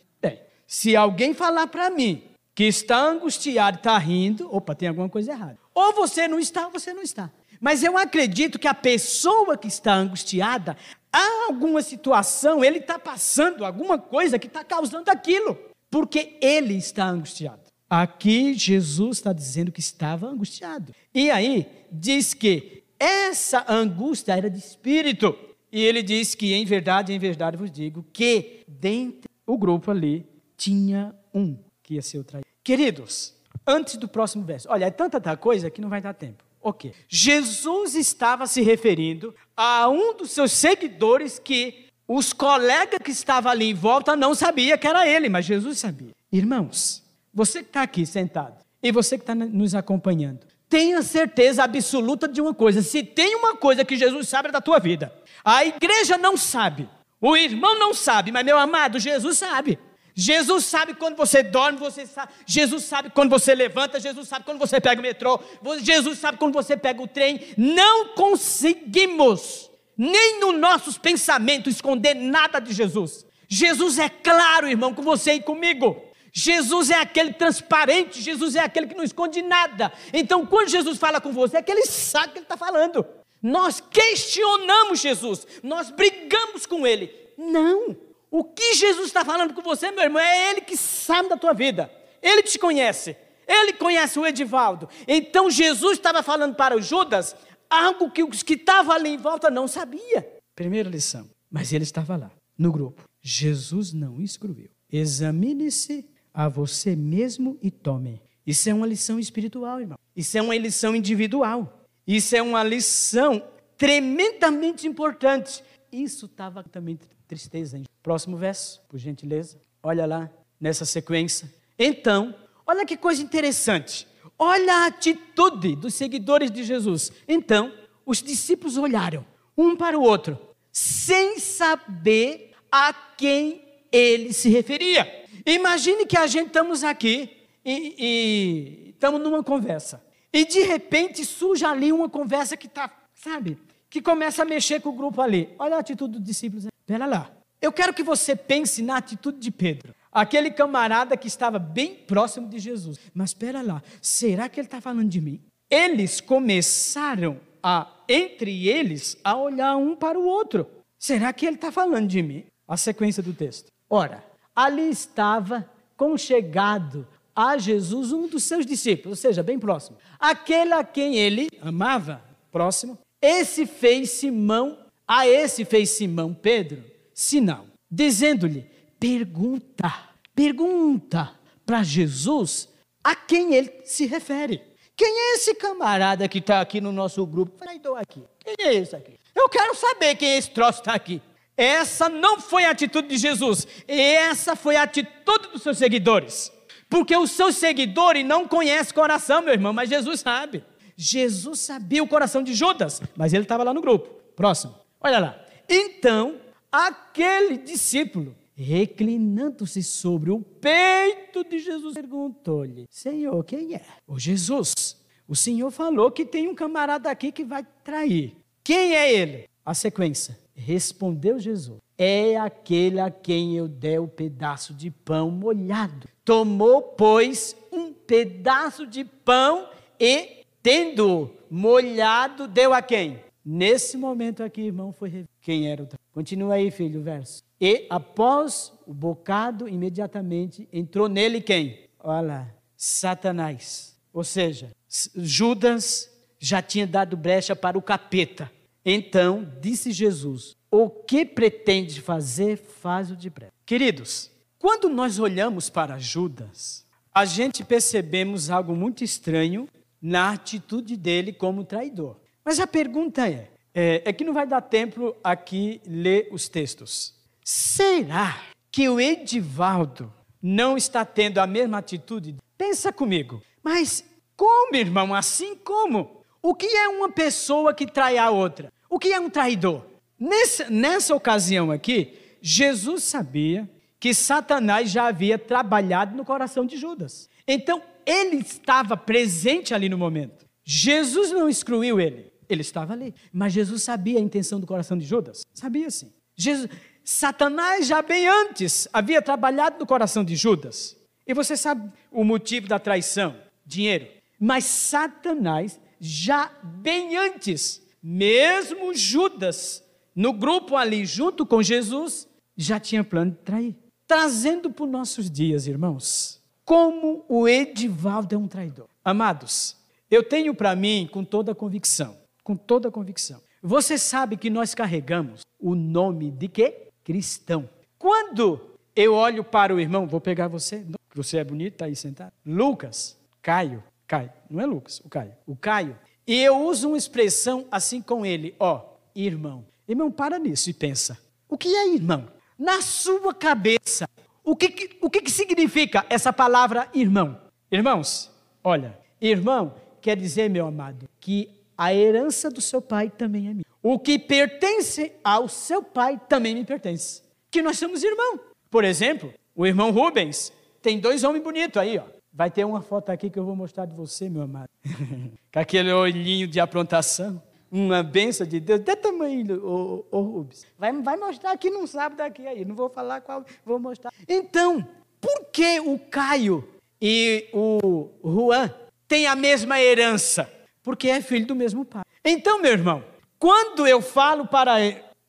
Se 0.66 0.96
alguém 0.96 1.32
falar 1.32 1.68
para 1.68 1.88
mim 1.90 2.24
que 2.54 2.64
está 2.64 2.98
angustiado, 2.98 3.78
está 3.78 3.96
rindo, 3.98 4.52
opa, 4.52 4.74
tem 4.74 4.88
alguma 4.88 5.08
coisa 5.08 5.32
errada. 5.32 5.58
Ou 5.72 5.92
você 5.92 6.26
não 6.26 6.40
está, 6.40 6.66
ou 6.66 6.72
você 6.72 6.92
não 6.92 7.02
está. 7.02 7.30
Mas 7.60 7.82
eu 7.82 7.96
acredito 7.96 8.58
que 8.58 8.66
a 8.66 8.74
pessoa 8.74 9.56
que 9.56 9.68
está 9.68 9.94
angustiada, 9.94 10.76
há 11.16 11.46
alguma 11.46 11.80
situação, 11.80 12.62
ele 12.62 12.78
está 12.78 12.98
passando 12.98 13.64
alguma 13.64 13.98
coisa 13.98 14.38
que 14.38 14.46
está 14.46 14.62
causando 14.62 15.10
aquilo, 15.10 15.58
porque 15.90 16.36
ele 16.42 16.74
está 16.74 17.06
angustiado. 17.06 17.62
Aqui 17.88 18.52
Jesus 18.52 19.18
está 19.18 19.32
dizendo 19.32 19.72
que 19.72 19.80
estava 19.80 20.26
angustiado. 20.26 20.92
E 21.14 21.30
aí 21.30 21.66
diz 21.90 22.34
que 22.34 22.82
essa 22.98 23.64
angústia 23.68 24.36
era 24.36 24.50
de 24.50 24.58
espírito. 24.58 25.36
E 25.72 25.82
ele 25.82 26.02
diz 26.02 26.34
que 26.34 26.52
em 26.52 26.64
verdade, 26.64 27.12
em 27.12 27.18
verdade 27.18 27.56
vos 27.56 27.70
digo 27.70 28.04
que 28.12 28.64
dentro 28.66 29.30
o 29.46 29.56
grupo 29.56 29.90
ali 29.90 30.26
tinha 30.56 31.14
um 31.32 31.56
que 31.82 31.94
ia 31.94 32.02
ser 32.02 32.18
o 32.18 32.24
traidor. 32.24 32.50
Queridos, 32.64 33.34
antes 33.66 33.96
do 33.96 34.08
próximo 34.08 34.44
verso, 34.44 34.68
olha, 34.70 34.86
é 34.86 34.90
tanta, 34.90 35.20
tanta 35.20 35.36
coisa 35.36 35.70
que 35.70 35.80
não 35.80 35.88
vai 35.88 36.00
dar 36.00 36.14
tempo. 36.14 36.44
Ok. 36.60 36.92
Jesus 37.08 37.94
estava 37.94 38.44
se 38.48 38.60
referindo 38.60 39.32
a 39.56 39.88
um 39.88 40.16
dos 40.16 40.30
seus 40.30 40.52
seguidores 40.52 41.38
que 41.38 41.86
os 42.06 42.32
colegas 42.32 43.00
que 43.02 43.10
estavam 43.10 43.50
ali 43.50 43.70
em 43.70 43.74
volta 43.74 44.14
não 44.14 44.34
sabia 44.34 44.78
que 44.78 44.86
era 44.86 45.08
ele, 45.08 45.28
mas 45.28 45.44
Jesus 45.44 45.78
sabia. 45.78 46.10
Irmãos, 46.30 47.02
você 47.32 47.62
que 47.62 47.68
está 47.68 47.82
aqui 47.82 48.04
sentado 48.04 48.56
e 48.82 48.92
você 48.92 49.16
que 49.16 49.22
está 49.22 49.34
nos 49.34 49.74
acompanhando, 49.74 50.40
tenha 50.68 51.02
certeza 51.02 51.64
absoluta 51.64 52.28
de 52.28 52.40
uma 52.40 52.54
coisa: 52.54 52.82
se 52.82 53.02
tem 53.02 53.34
uma 53.34 53.56
coisa 53.56 53.84
que 53.84 53.96
Jesus 53.96 54.28
sabe 54.28 54.48
é 54.48 54.52
da 54.52 54.60
tua 54.60 54.78
vida, 54.78 55.12
a 55.44 55.64
igreja 55.64 56.18
não 56.18 56.36
sabe, 56.36 56.88
o 57.20 57.36
irmão 57.36 57.78
não 57.78 57.94
sabe, 57.94 58.30
mas 58.30 58.44
meu 58.44 58.58
amado, 58.58 58.98
Jesus 58.98 59.38
sabe. 59.38 59.78
Jesus 60.18 60.64
sabe 60.64 60.94
quando 60.94 61.14
você 61.14 61.42
dorme, 61.42 61.78
você 61.78 62.06
sabe. 62.06 62.32
Jesus 62.46 62.84
sabe 62.84 63.10
quando 63.10 63.28
você 63.28 63.54
levanta, 63.54 64.00
Jesus 64.00 64.26
sabe 64.26 64.46
quando 64.46 64.58
você 64.58 64.80
pega 64.80 64.98
o 64.98 65.02
metrô, 65.02 65.38
Jesus 65.82 66.18
sabe 66.18 66.38
quando 66.38 66.54
você 66.54 66.74
pega 66.74 67.02
o 67.02 67.06
trem. 67.06 67.38
Não 67.54 68.14
conseguimos, 68.14 69.70
nem 69.94 70.40
nos 70.40 70.58
nossos 70.58 70.96
pensamentos, 70.96 71.74
esconder 71.74 72.14
nada 72.14 72.58
de 72.58 72.72
Jesus. 72.72 73.26
Jesus 73.46 73.98
é 73.98 74.08
claro, 74.08 74.66
irmão, 74.66 74.94
com 74.94 75.02
você 75.02 75.34
e 75.34 75.42
comigo. 75.42 76.02
Jesus 76.32 76.88
é 76.88 76.98
aquele 76.98 77.34
transparente, 77.34 78.22
Jesus 78.22 78.56
é 78.56 78.60
aquele 78.60 78.86
que 78.86 78.94
não 78.94 79.04
esconde 79.04 79.42
nada. 79.42 79.92
Então, 80.14 80.46
quando 80.46 80.68
Jesus 80.68 80.96
fala 80.96 81.20
com 81.20 81.30
você, 81.30 81.58
é 81.58 81.62
que 81.62 81.70
ele 81.70 81.84
sabe 81.84 82.28
o 82.28 82.30
que 82.32 82.38
ele 82.38 82.44
está 82.46 82.56
falando. 82.56 83.04
Nós 83.42 83.82
questionamos 83.90 84.98
Jesus, 84.98 85.46
nós 85.62 85.90
brigamos 85.90 86.64
com 86.64 86.86
ele. 86.86 87.12
Não. 87.36 88.05
O 88.30 88.44
que 88.44 88.74
Jesus 88.74 89.06
está 89.06 89.24
falando 89.24 89.54
com 89.54 89.62
você, 89.62 89.90
meu 89.90 90.04
irmão, 90.04 90.20
é 90.20 90.50
Ele 90.50 90.60
que 90.60 90.76
sabe 90.76 91.28
da 91.28 91.36
tua 91.36 91.52
vida. 91.52 91.90
Ele 92.22 92.42
te 92.42 92.58
conhece. 92.58 93.16
Ele 93.46 93.72
conhece 93.74 94.18
o 94.18 94.26
Edivaldo. 94.26 94.88
Então 95.06 95.50
Jesus 95.50 95.92
estava 95.98 96.22
falando 96.22 96.54
para 96.54 96.76
o 96.76 96.82
Judas 96.82 97.36
algo 97.70 98.10
que 98.10 98.24
os 98.24 98.42
que 98.42 98.54
estavam 98.54 98.94
ali 98.94 99.10
em 99.10 99.16
volta 99.16 99.50
não 99.50 99.68
sabia. 99.68 100.28
Primeira 100.54 100.88
lição. 100.88 101.28
Mas 101.50 101.72
ele 101.72 101.84
estava 101.84 102.16
lá, 102.16 102.30
no 102.58 102.72
grupo. 102.72 103.04
Jesus 103.22 103.92
não 103.92 104.20
excluiu. 104.20 104.68
Examine-se 104.92 106.08
a 106.34 106.48
você 106.48 106.94
mesmo 106.96 107.56
e 107.62 107.70
tome. 107.70 108.20
Isso 108.46 108.68
é 108.68 108.74
uma 108.74 108.86
lição 108.86 109.18
espiritual, 109.18 109.80
irmão. 109.80 109.98
Isso 110.14 110.36
é 110.36 110.42
uma 110.42 110.56
lição 110.56 110.94
individual. 110.94 111.86
Isso 112.06 112.36
é 112.36 112.42
uma 112.42 112.62
lição 112.62 113.42
tremendamente 113.76 114.86
importante. 114.86 115.62
Isso 116.02 116.26
estava 116.26 116.62
também 116.62 116.98
tristeza. 117.26 117.78
Hein? 117.78 117.84
Próximo 118.02 118.36
verso, 118.36 118.82
por 118.88 118.98
gentileza. 118.98 119.58
Olha 119.82 120.04
lá, 120.04 120.30
nessa 120.60 120.84
sequência. 120.84 121.52
Então, 121.78 122.34
olha 122.66 122.84
que 122.84 122.96
coisa 122.96 123.22
interessante. 123.22 124.06
Olha 124.38 124.74
a 124.74 124.86
atitude 124.86 125.74
dos 125.74 125.94
seguidores 125.94 126.50
de 126.50 126.64
Jesus. 126.64 127.10
Então, 127.26 127.72
os 128.04 128.22
discípulos 128.22 128.76
olharam 128.76 129.24
um 129.56 129.74
para 129.74 129.98
o 129.98 130.02
outro, 130.02 130.38
sem 130.70 131.38
saber 131.38 132.52
a 132.70 132.92
quem 132.92 133.62
ele 133.90 134.34
se 134.34 134.50
referia. 134.50 135.24
Imagine 135.46 136.04
que 136.04 136.18
a 136.18 136.26
gente 136.26 136.48
estamos 136.48 136.84
aqui 136.84 137.30
e, 137.64 137.94
e 137.98 138.90
estamos 138.90 139.20
numa 139.22 139.42
conversa. 139.42 140.04
E 140.30 140.44
de 140.44 140.60
repente 140.60 141.24
surge 141.24 141.64
ali 141.64 141.90
uma 141.90 142.10
conversa 142.10 142.54
que 142.54 142.66
está, 142.66 142.92
sabe, 143.14 143.56
que 143.96 144.02
começa 144.02 144.42
a 144.42 144.44
mexer 144.44 144.82
com 144.82 144.90
o 144.90 144.92
grupo 144.92 145.22
ali. 145.22 145.48
Olha 145.58 145.76
a 145.76 145.78
atitude 145.78 146.18
dos 146.18 146.22
discípulos. 146.22 146.66
Pera 146.84 147.06
lá. 147.06 147.30
Eu 147.62 147.72
quero 147.72 147.94
que 147.94 148.02
você 148.02 148.36
pense 148.36 148.82
na 148.82 148.98
atitude 148.98 149.38
de 149.38 149.50
Pedro, 149.50 149.94
aquele 150.12 150.50
camarada 150.50 151.16
que 151.16 151.26
estava 151.26 151.58
bem 151.58 151.94
próximo 151.94 152.46
de 152.46 152.58
Jesus. 152.58 152.98
Mas 153.14 153.30
espera 153.30 153.62
lá, 153.62 153.82
será 154.02 154.50
que 154.50 154.60
ele 154.60 154.66
está 154.66 154.82
falando 154.82 155.08
de 155.08 155.18
mim? 155.18 155.40
Eles 155.70 156.20
começaram 156.20 157.40
a, 157.62 157.90
entre 158.06 158.68
eles, 158.68 159.16
a 159.24 159.34
olhar 159.34 159.74
um 159.78 159.96
para 159.96 160.18
o 160.18 160.26
outro. 160.26 160.66
Será 160.98 161.32
que 161.32 161.46
ele 161.46 161.56
está 161.56 161.72
falando 161.72 162.06
de 162.06 162.22
mim? 162.22 162.44
A 162.68 162.76
sequência 162.76 163.22
do 163.22 163.32
texto. 163.32 163.68
Ora, 163.88 164.22
ali 164.54 164.90
estava 164.90 165.68
conchegado 165.96 167.08
a 167.34 167.56
Jesus 167.56 168.12
um 168.12 168.28
dos 168.28 168.44
seus 168.44 168.66
discípulos, 168.66 169.18
ou 169.18 169.22
seja, 169.22 169.42
bem 169.42 169.58
próximo. 169.58 169.96
Aquele 170.20 170.74
a 170.74 170.84
quem 170.84 171.16
ele 171.16 171.48
amava, 171.62 172.22
próximo. 172.52 172.98
Esse 173.20 173.66
fez 173.66 174.10
Simão, 174.10 174.78
a 175.06 175.26
esse 175.26 175.64
fez 175.64 175.90
Simão 175.90 176.34
Pedro 176.34 176.84
sinal, 177.14 177.66
dizendo-lhe: 177.90 178.70
pergunta, 178.98 179.92
pergunta 180.34 181.32
para 181.64 181.82
Jesus 181.82 182.68
a 183.02 183.14
quem 183.14 183.54
ele 183.54 183.72
se 183.84 184.06
refere. 184.06 184.62
Quem 184.96 185.08
é 185.08 185.34
esse 185.34 185.54
camarada 185.54 186.26
que 186.26 186.38
está 186.38 186.60
aqui 186.60 186.80
no 186.80 186.90
nosso 186.90 187.24
grupo? 187.26 187.58
Falei, 187.58 187.76
estou 187.76 187.94
aqui. 187.94 188.22
Quem 188.42 188.66
é 188.66 188.74
esse 188.74 188.96
aqui? 188.96 189.18
Eu 189.34 189.48
quero 189.48 189.74
saber 189.74 190.14
quem 190.14 190.36
esse 190.36 190.50
troço 190.50 190.80
está 190.80 190.94
aqui. 190.94 191.20
Essa 191.56 192.08
não 192.08 192.40
foi 192.40 192.64
a 192.64 192.70
atitude 192.70 193.08
de 193.08 193.16
Jesus, 193.16 193.66
essa 193.88 194.54
foi 194.54 194.76
a 194.76 194.82
atitude 194.82 195.48
dos 195.52 195.62
seus 195.62 195.78
seguidores. 195.78 196.52
Porque 196.88 197.16
os 197.16 197.30
seus 197.30 197.56
seguidores 197.56 198.24
não 198.24 198.46
conhecem 198.46 198.94
coração, 198.94 199.42
meu 199.42 199.52
irmão, 199.52 199.72
mas 199.72 199.88
Jesus 199.88 200.20
sabe. 200.20 200.62
Jesus 200.96 201.60
sabia 201.60 202.02
o 202.02 202.08
coração 202.08 202.42
de 202.42 202.54
Judas, 202.54 203.02
mas 203.14 203.32
ele 203.32 203.42
estava 203.42 203.62
lá 203.62 203.74
no 203.74 203.82
grupo. 203.82 204.08
Próximo. 204.34 204.74
Olha 205.00 205.18
lá. 205.18 205.46
Então, 205.68 206.36
aquele 206.72 207.58
discípulo, 207.58 208.34
reclinando-se 208.54 209.82
sobre 209.82 210.30
o 210.30 210.40
peito 210.40 211.44
de 211.44 211.58
Jesus, 211.58 211.94
perguntou-lhe: 211.94 212.86
Senhor, 212.90 213.44
quem 213.44 213.74
é? 213.74 213.82
O 214.06 214.18
Jesus. 214.18 214.96
O 215.28 215.34
Senhor 215.34 215.70
falou 215.70 216.10
que 216.10 216.24
tem 216.24 216.48
um 216.48 216.54
camarada 216.54 217.10
aqui 217.10 217.32
que 217.32 217.44
vai 217.44 217.66
trair. 217.82 218.36
Quem 218.62 218.94
é 218.94 219.12
ele? 219.12 219.48
A 219.64 219.74
sequência. 219.74 220.38
Respondeu 220.54 221.38
Jesus: 221.38 221.78
É 221.98 222.36
aquele 222.36 223.00
a 223.00 223.10
quem 223.10 223.56
eu 223.56 223.68
dei 223.68 223.98
o 223.98 224.08
pedaço 224.08 224.72
de 224.72 224.90
pão 224.90 225.30
molhado. 225.30 226.08
Tomou, 226.24 226.82
pois, 226.82 227.56
um 227.70 227.92
pedaço 227.92 228.86
de 228.86 229.04
pão 229.04 229.68
e, 230.00 230.35
tendo 230.66 231.30
molhado, 231.48 232.48
deu 232.48 232.74
a 232.74 232.82
quem? 232.82 233.20
Nesse 233.44 233.96
momento 233.96 234.42
aqui, 234.42 234.62
irmão, 234.62 234.92
foi 234.92 235.24
quem 235.40 235.70
era 235.70 235.84
o 235.84 235.88
Continua 236.12 236.54
aí, 236.54 236.72
filho, 236.72 236.98
o 236.98 237.02
verso. 237.04 237.40
E 237.60 237.86
após 237.88 238.72
o 238.84 238.92
bocado, 238.92 239.68
imediatamente 239.68 240.68
entrou 240.72 241.08
nele 241.08 241.40
quem? 241.40 241.88
Olha 242.00 242.20
lá, 242.20 242.48
Satanás. 242.76 243.96
Ou 244.12 244.24
seja, 244.24 244.72
Judas 245.14 246.10
já 246.40 246.60
tinha 246.60 246.86
dado 246.86 247.16
brecha 247.16 247.54
para 247.54 247.78
o 247.78 247.82
capeta. 247.82 248.50
Então 248.84 249.48
disse 249.60 249.92
Jesus: 249.92 250.56
O 250.68 250.90
que 250.90 251.24
pretende 251.24 252.00
fazer, 252.00 252.56
faz 252.56 253.08
o 253.08 253.14
depressa. 253.14 253.52
Queridos, 253.64 254.32
quando 254.58 254.88
nós 254.88 255.20
olhamos 255.20 255.70
para 255.70 255.96
Judas, 255.98 256.84
a 257.14 257.24
gente 257.24 257.62
percebemos 257.62 258.50
algo 258.50 258.74
muito 258.74 259.04
estranho 259.04 259.68
na 260.06 260.30
atitude 260.30 260.96
dele 260.96 261.32
como 261.32 261.64
traidor. 261.64 262.16
Mas 262.44 262.60
a 262.60 262.66
pergunta 262.66 263.28
é: 263.28 263.50
é, 263.74 264.02
é 264.04 264.12
que 264.12 264.22
não 264.22 264.32
vai 264.32 264.46
dar 264.46 264.60
tempo 264.60 265.16
aqui 265.22 265.80
ler 265.84 266.28
os 266.30 266.48
textos. 266.48 267.12
Será 267.44 268.40
que 268.70 268.88
o 268.88 269.00
Edivaldo 269.00 270.12
não 270.40 270.76
está 270.76 271.04
tendo 271.04 271.38
a 271.38 271.46
mesma 271.46 271.78
atitude? 271.78 272.36
Pensa 272.56 272.92
comigo. 272.92 273.42
Mas 273.64 274.04
como, 274.36 274.76
irmão? 274.76 275.12
Assim 275.12 275.56
como? 275.56 276.22
O 276.40 276.54
que 276.54 276.66
é 276.66 276.86
uma 276.86 277.10
pessoa 277.10 277.74
que 277.74 277.84
trai 277.84 278.16
a 278.16 278.30
outra? 278.30 278.72
O 278.88 279.00
que 279.00 279.12
é 279.12 279.18
um 279.18 279.28
traidor? 279.28 279.84
Nessa, 280.18 280.70
nessa 280.70 281.16
ocasião 281.16 281.72
aqui, 281.72 282.16
Jesus 282.40 283.02
sabia 283.02 283.68
que 283.98 284.14
Satanás 284.14 284.88
já 284.88 285.08
havia 285.08 285.36
trabalhado 285.36 286.16
no 286.16 286.24
coração 286.24 286.64
de 286.64 286.76
Judas. 286.76 287.28
Então, 287.48 287.82
ele 288.06 288.36
estava 288.36 288.96
presente 288.96 289.74
ali 289.74 289.88
no 289.88 289.98
momento. 289.98 290.46
Jesus 290.64 291.32
não 291.32 291.48
excluiu 291.48 292.00
ele. 292.00 292.32
Ele 292.48 292.60
estava 292.60 292.92
ali. 292.92 293.12
Mas 293.32 293.52
Jesus 293.52 293.82
sabia 293.82 294.18
a 294.18 294.22
intenção 294.22 294.60
do 294.60 294.66
coração 294.66 294.96
de 294.96 295.04
Judas? 295.04 295.44
Sabia 295.52 295.90
sim. 295.90 296.12
Jesus, 296.36 296.70
Satanás 297.04 297.86
já 297.86 298.02
bem 298.02 298.28
antes 298.28 298.88
havia 298.92 299.20
trabalhado 299.20 299.78
no 299.78 299.86
coração 299.86 300.24
de 300.24 300.36
Judas. 300.36 300.96
E 301.26 301.34
você 301.34 301.56
sabe 301.56 301.90
o 302.10 302.22
motivo 302.22 302.68
da 302.68 302.78
traição? 302.78 303.36
Dinheiro. 303.64 304.06
Mas 304.38 304.64
Satanás, 304.64 305.80
já 305.98 306.50
bem 306.62 307.16
antes, 307.16 307.82
mesmo 308.02 308.94
Judas, 308.94 309.82
no 310.14 310.32
grupo 310.32 310.76
ali 310.76 311.04
junto 311.04 311.44
com 311.44 311.62
Jesus, 311.62 312.28
já 312.56 312.78
tinha 312.78 313.02
plano 313.02 313.32
de 313.32 313.38
trair. 313.38 313.76
Trazendo 314.06 314.70
para 314.70 314.84
os 314.84 314.90
nossos 314.90 315.30
dias, 315.30 315.66
irmãos, 315.66 316.35
como 316.66 317.24
o 317.28 317.48
Edivaldo 317.48 318.34
é 318.34 318.38
um 318.38 318.48
traidor. 318.48 318.88
Amados, 319.04 319.76
eu 320.10 320.22
tenho 320.24 320.52
para 320.52 320.74
mim, 320.74 321.08
com 321.10 321.24
toda 321.24 321.54
convicção, 321.54 322.18
com 322.42 322.56
toda 322.56 322.90
convicção. 322.90 323.40
Você 323.62 323.96
sabe 323.96 324.36
que 324.36 324.50
nós 324.50 324.74
carregamos 324.74 325.42
o 325.60 325.76
nome 325.76 326.28
de 326.28 326.48
quê? 326.48 326.88
Cristão. 327.04 327.70
Quando 327.96 328.76
eu 328.96 329.14
olho 329.14 329.44
para 329.44 329.72
o 329.72 329.78
irmão, 329.78 330.08
vou 330.08 330.20
pegar 330.20 330.48
você, 330.48 330.84
você 331.14 331.38
é 331.38 331.44
bonito, 331.44 331.74
está 331.74 331.84
aí 331.84 331.94
sentado. 331.94 332.32
Lucas, 332.44 333.16
Caio, 333.40 333.82
Caio, 334.04 334.32
não 334.50 334.60
é 334.60 334.66
Lucas, 334.66 335.00
o 335.04 335.08
Caio. 335.08 335.32
O 335.46 335.54
Caio. 335.54 335.96
E 336.26 336.34
eu 336.42 336.66
uso 336.66 336.88
uma 336.88 336.98
expressão 336.98 337.64
assim 337.70 338.02
com 338.02 338.26
ele, 338.26 338.56
ó, 338.58 338.84
irmão. 339.14 339.64
Irmão, 339.88 340.10
para 340.10 340.36
nisso 340.36 340.68
e 340.68 340.74
pensa. 340.74 341.16
O 341.48 341.56
que 341.56 341.68
é 341.68 341.94
irmão? 341.94 342.26
Na 342.58 342.82
sua 342.82 343.32
cabeça, 343.32 344.08
o 344.46 344.54
que, 344.54 344.96
o 345.02 345.10
que, 345.10 345.22
que 345.22 345.30
significa 345.30 346.06
essa 346.08 346.32
palavra 346.32 346.88
irmão? 346.94 347.36
Irmãos, 347.70 348.30
olha, 348.62 348.96
irmão 349.20 349.74
quer 350.00 350.16
dizer, 350.16 350.48
meu 350.48 350.68
amado, 350.68 351.08
que 351.18 351.50
a 351.76 351.92
herança 351.92 352.48
do 352.48 352.60
seu 352.60 352.80
pai 352.80 353.10
também 353.10 353.48
é 353.48 353.52
minha. 353.52 353.66
O 353.82 353.98
que 353.98 354.20
pertence 354.20 355.12
ao 355.24 355.48
seu 355.48 355.82
pai 355.82 356.20
também 356.28 356.54
me 356.54 356.64
pertence. 356.64 357.22
Que 357.50 357.60
nós 357.60 357.76
somos 357.76 358.04
irmão. 358.04 358.38
Por 358.70 358.84
exemplo, 358.84 359.34
o 359.52 359.66
irmão 359.66 359.90
Rubens 359.90 360.52
tem 360.80 361.00
dois 361.00 361.24
homens 361.24 361.42
bonitos 361.42 361.82
aí, 361.82 361.98
ó. 361.98 362.04
Vai 362.32 362.48
ter 362.48 362.64
uma 362.64 362.80
foto 362.80 363.10
aqui 363.10 363.28
que 363.28 363.38
eu 363.38 363.44
vou 363.44 363.56
mostrar 363.56 363.84
de 363.84 363.96
você, 363.96 364.28
meu 364.28 364.42
amado. 364.42 364.68
Com 365.52 365.58
aquele 365.58 365.92
olhinho 365.92 366.46
de 366.46 366.60
aprontação. 366.60 367.42
Uma 367.70 368.02
benção 368.02 368.46
de 368.46 368.60
Deus, 368.60 368.80
de 368.80 368.96
tamanho, 368.96 369.64
ô, 369.64 370.04
ô, 370.10 370.20
Rubens. 370.20 370.66
Vai, 370.78 370.92
vai 370.92 371.16
mostrar 371.16 371.52
aqui 371.52 371.68
num 371.68 371.86
sábado 371.86 372.20
aqui 372.20 372.46
aí. 372.46 372.64
Não 372.64 372.74
vou 372.74 372.88
falar 372.88 373.20
qual, 373.20 373.44
vou 373.64 373.78
mostrar. 373.78 374.12
Então, 374.28 374.86
por 375.20 375.46
que 375.52 375.80
o 375.80 375.98
Caio 375.98 376.66
e 377.00 377.48
o 377.52 378.08
Juan 378.24 378.72
têm 379.08 379.26
a 379.26 379.34
mesma 379.34 379.80
herança? 379.80 380.56
porque 380.86 381.08
é 381.08 381.20
filho 381.20 381.46
do 381.46 381.56
mesmo 381.56 381.84
pai. 381.84 382.04
Então, 382.24 382.60
meu 382.62 382.70
irmão, 382.70 383.02
quando 383.40 383.88
eu 383.88 384.00
falo 384.00 384.46
para 384.46 384.76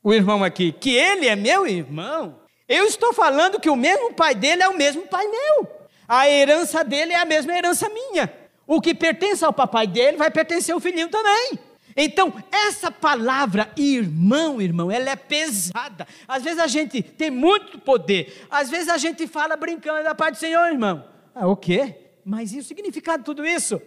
o 0.04 0.14
irmão 0.14 0.44
aqui 0.44 0.72
que 0.72 0.92
ele 0.92 1.28
é 1.28 1.36
meu 1.36 1.66
irmão, 1.66 2.40
eu 2.70 2.86
estou 2.86 3.12
falando 3.12 3.60
que 3.60 3.68
o 3.68 3.76
mesmo 3.76 4.14
pai 4.14 4.36
dele 4.36 4.62
é 4.62 4.70
o 4.70 4.78
mesmo 4.78 5.08
pai 5.08 5.28
meu. 5.28 5.68
A 6.08 6.30
herança 6.30 6.84
dele 6.84 7.12
é 7.12 7.16
a 7.16 7.26
mesma 7.26 7.58
herança 7.58 7.90
minha. 7.90 8.32
O 8.68 8.80
que 8.80 8.94
pertence 8.94 9.44
ao 9.44 9.52
papai 9.52 9.88
dele 9.88 10.16
vai 10.16 10.30
pertencer 10.30 10.76
ao 10.76 10.80
filhinho 10.80 11.10
também. 11.10 11.58
Então, 12.00 12.32
essa 12.52 12.92
palavra 12.92 13.72
irmão, 13.76 14.62
irmão, 14.62 14.92
ela 14.92 15.10
é 15.10 15.16
pesada. 15.16 16.08
Às 16.28 16.44
vezes 16.44 16.60
a 16.60 16.68
gente 16.68 17.02
tem 17.02 17.32
muito 17.32 17.80
poder. 17.80 18.46
Às 18.52 18.70
vezes 18.70 18.88
a 18.88 19.00
gente 19.00 19.26
fala 19.26 19.58
brincando 19.58 20.04
da 20.04 20.14
parte 20.14 20.36
do 20.36 20.40
Senhor, 20.40 20.68
irmão. 20.68 21.04
Ah, 21.34 21.48
o 21.48 21.56
quê? 21.56 21.96
Mas 22.24 22.54
e 22.54 22.60
o 22.60 22.64
significado 22.64 23.20
de 23.20 23.26
tudo 23.26 23.44
isso? 23.44 23.82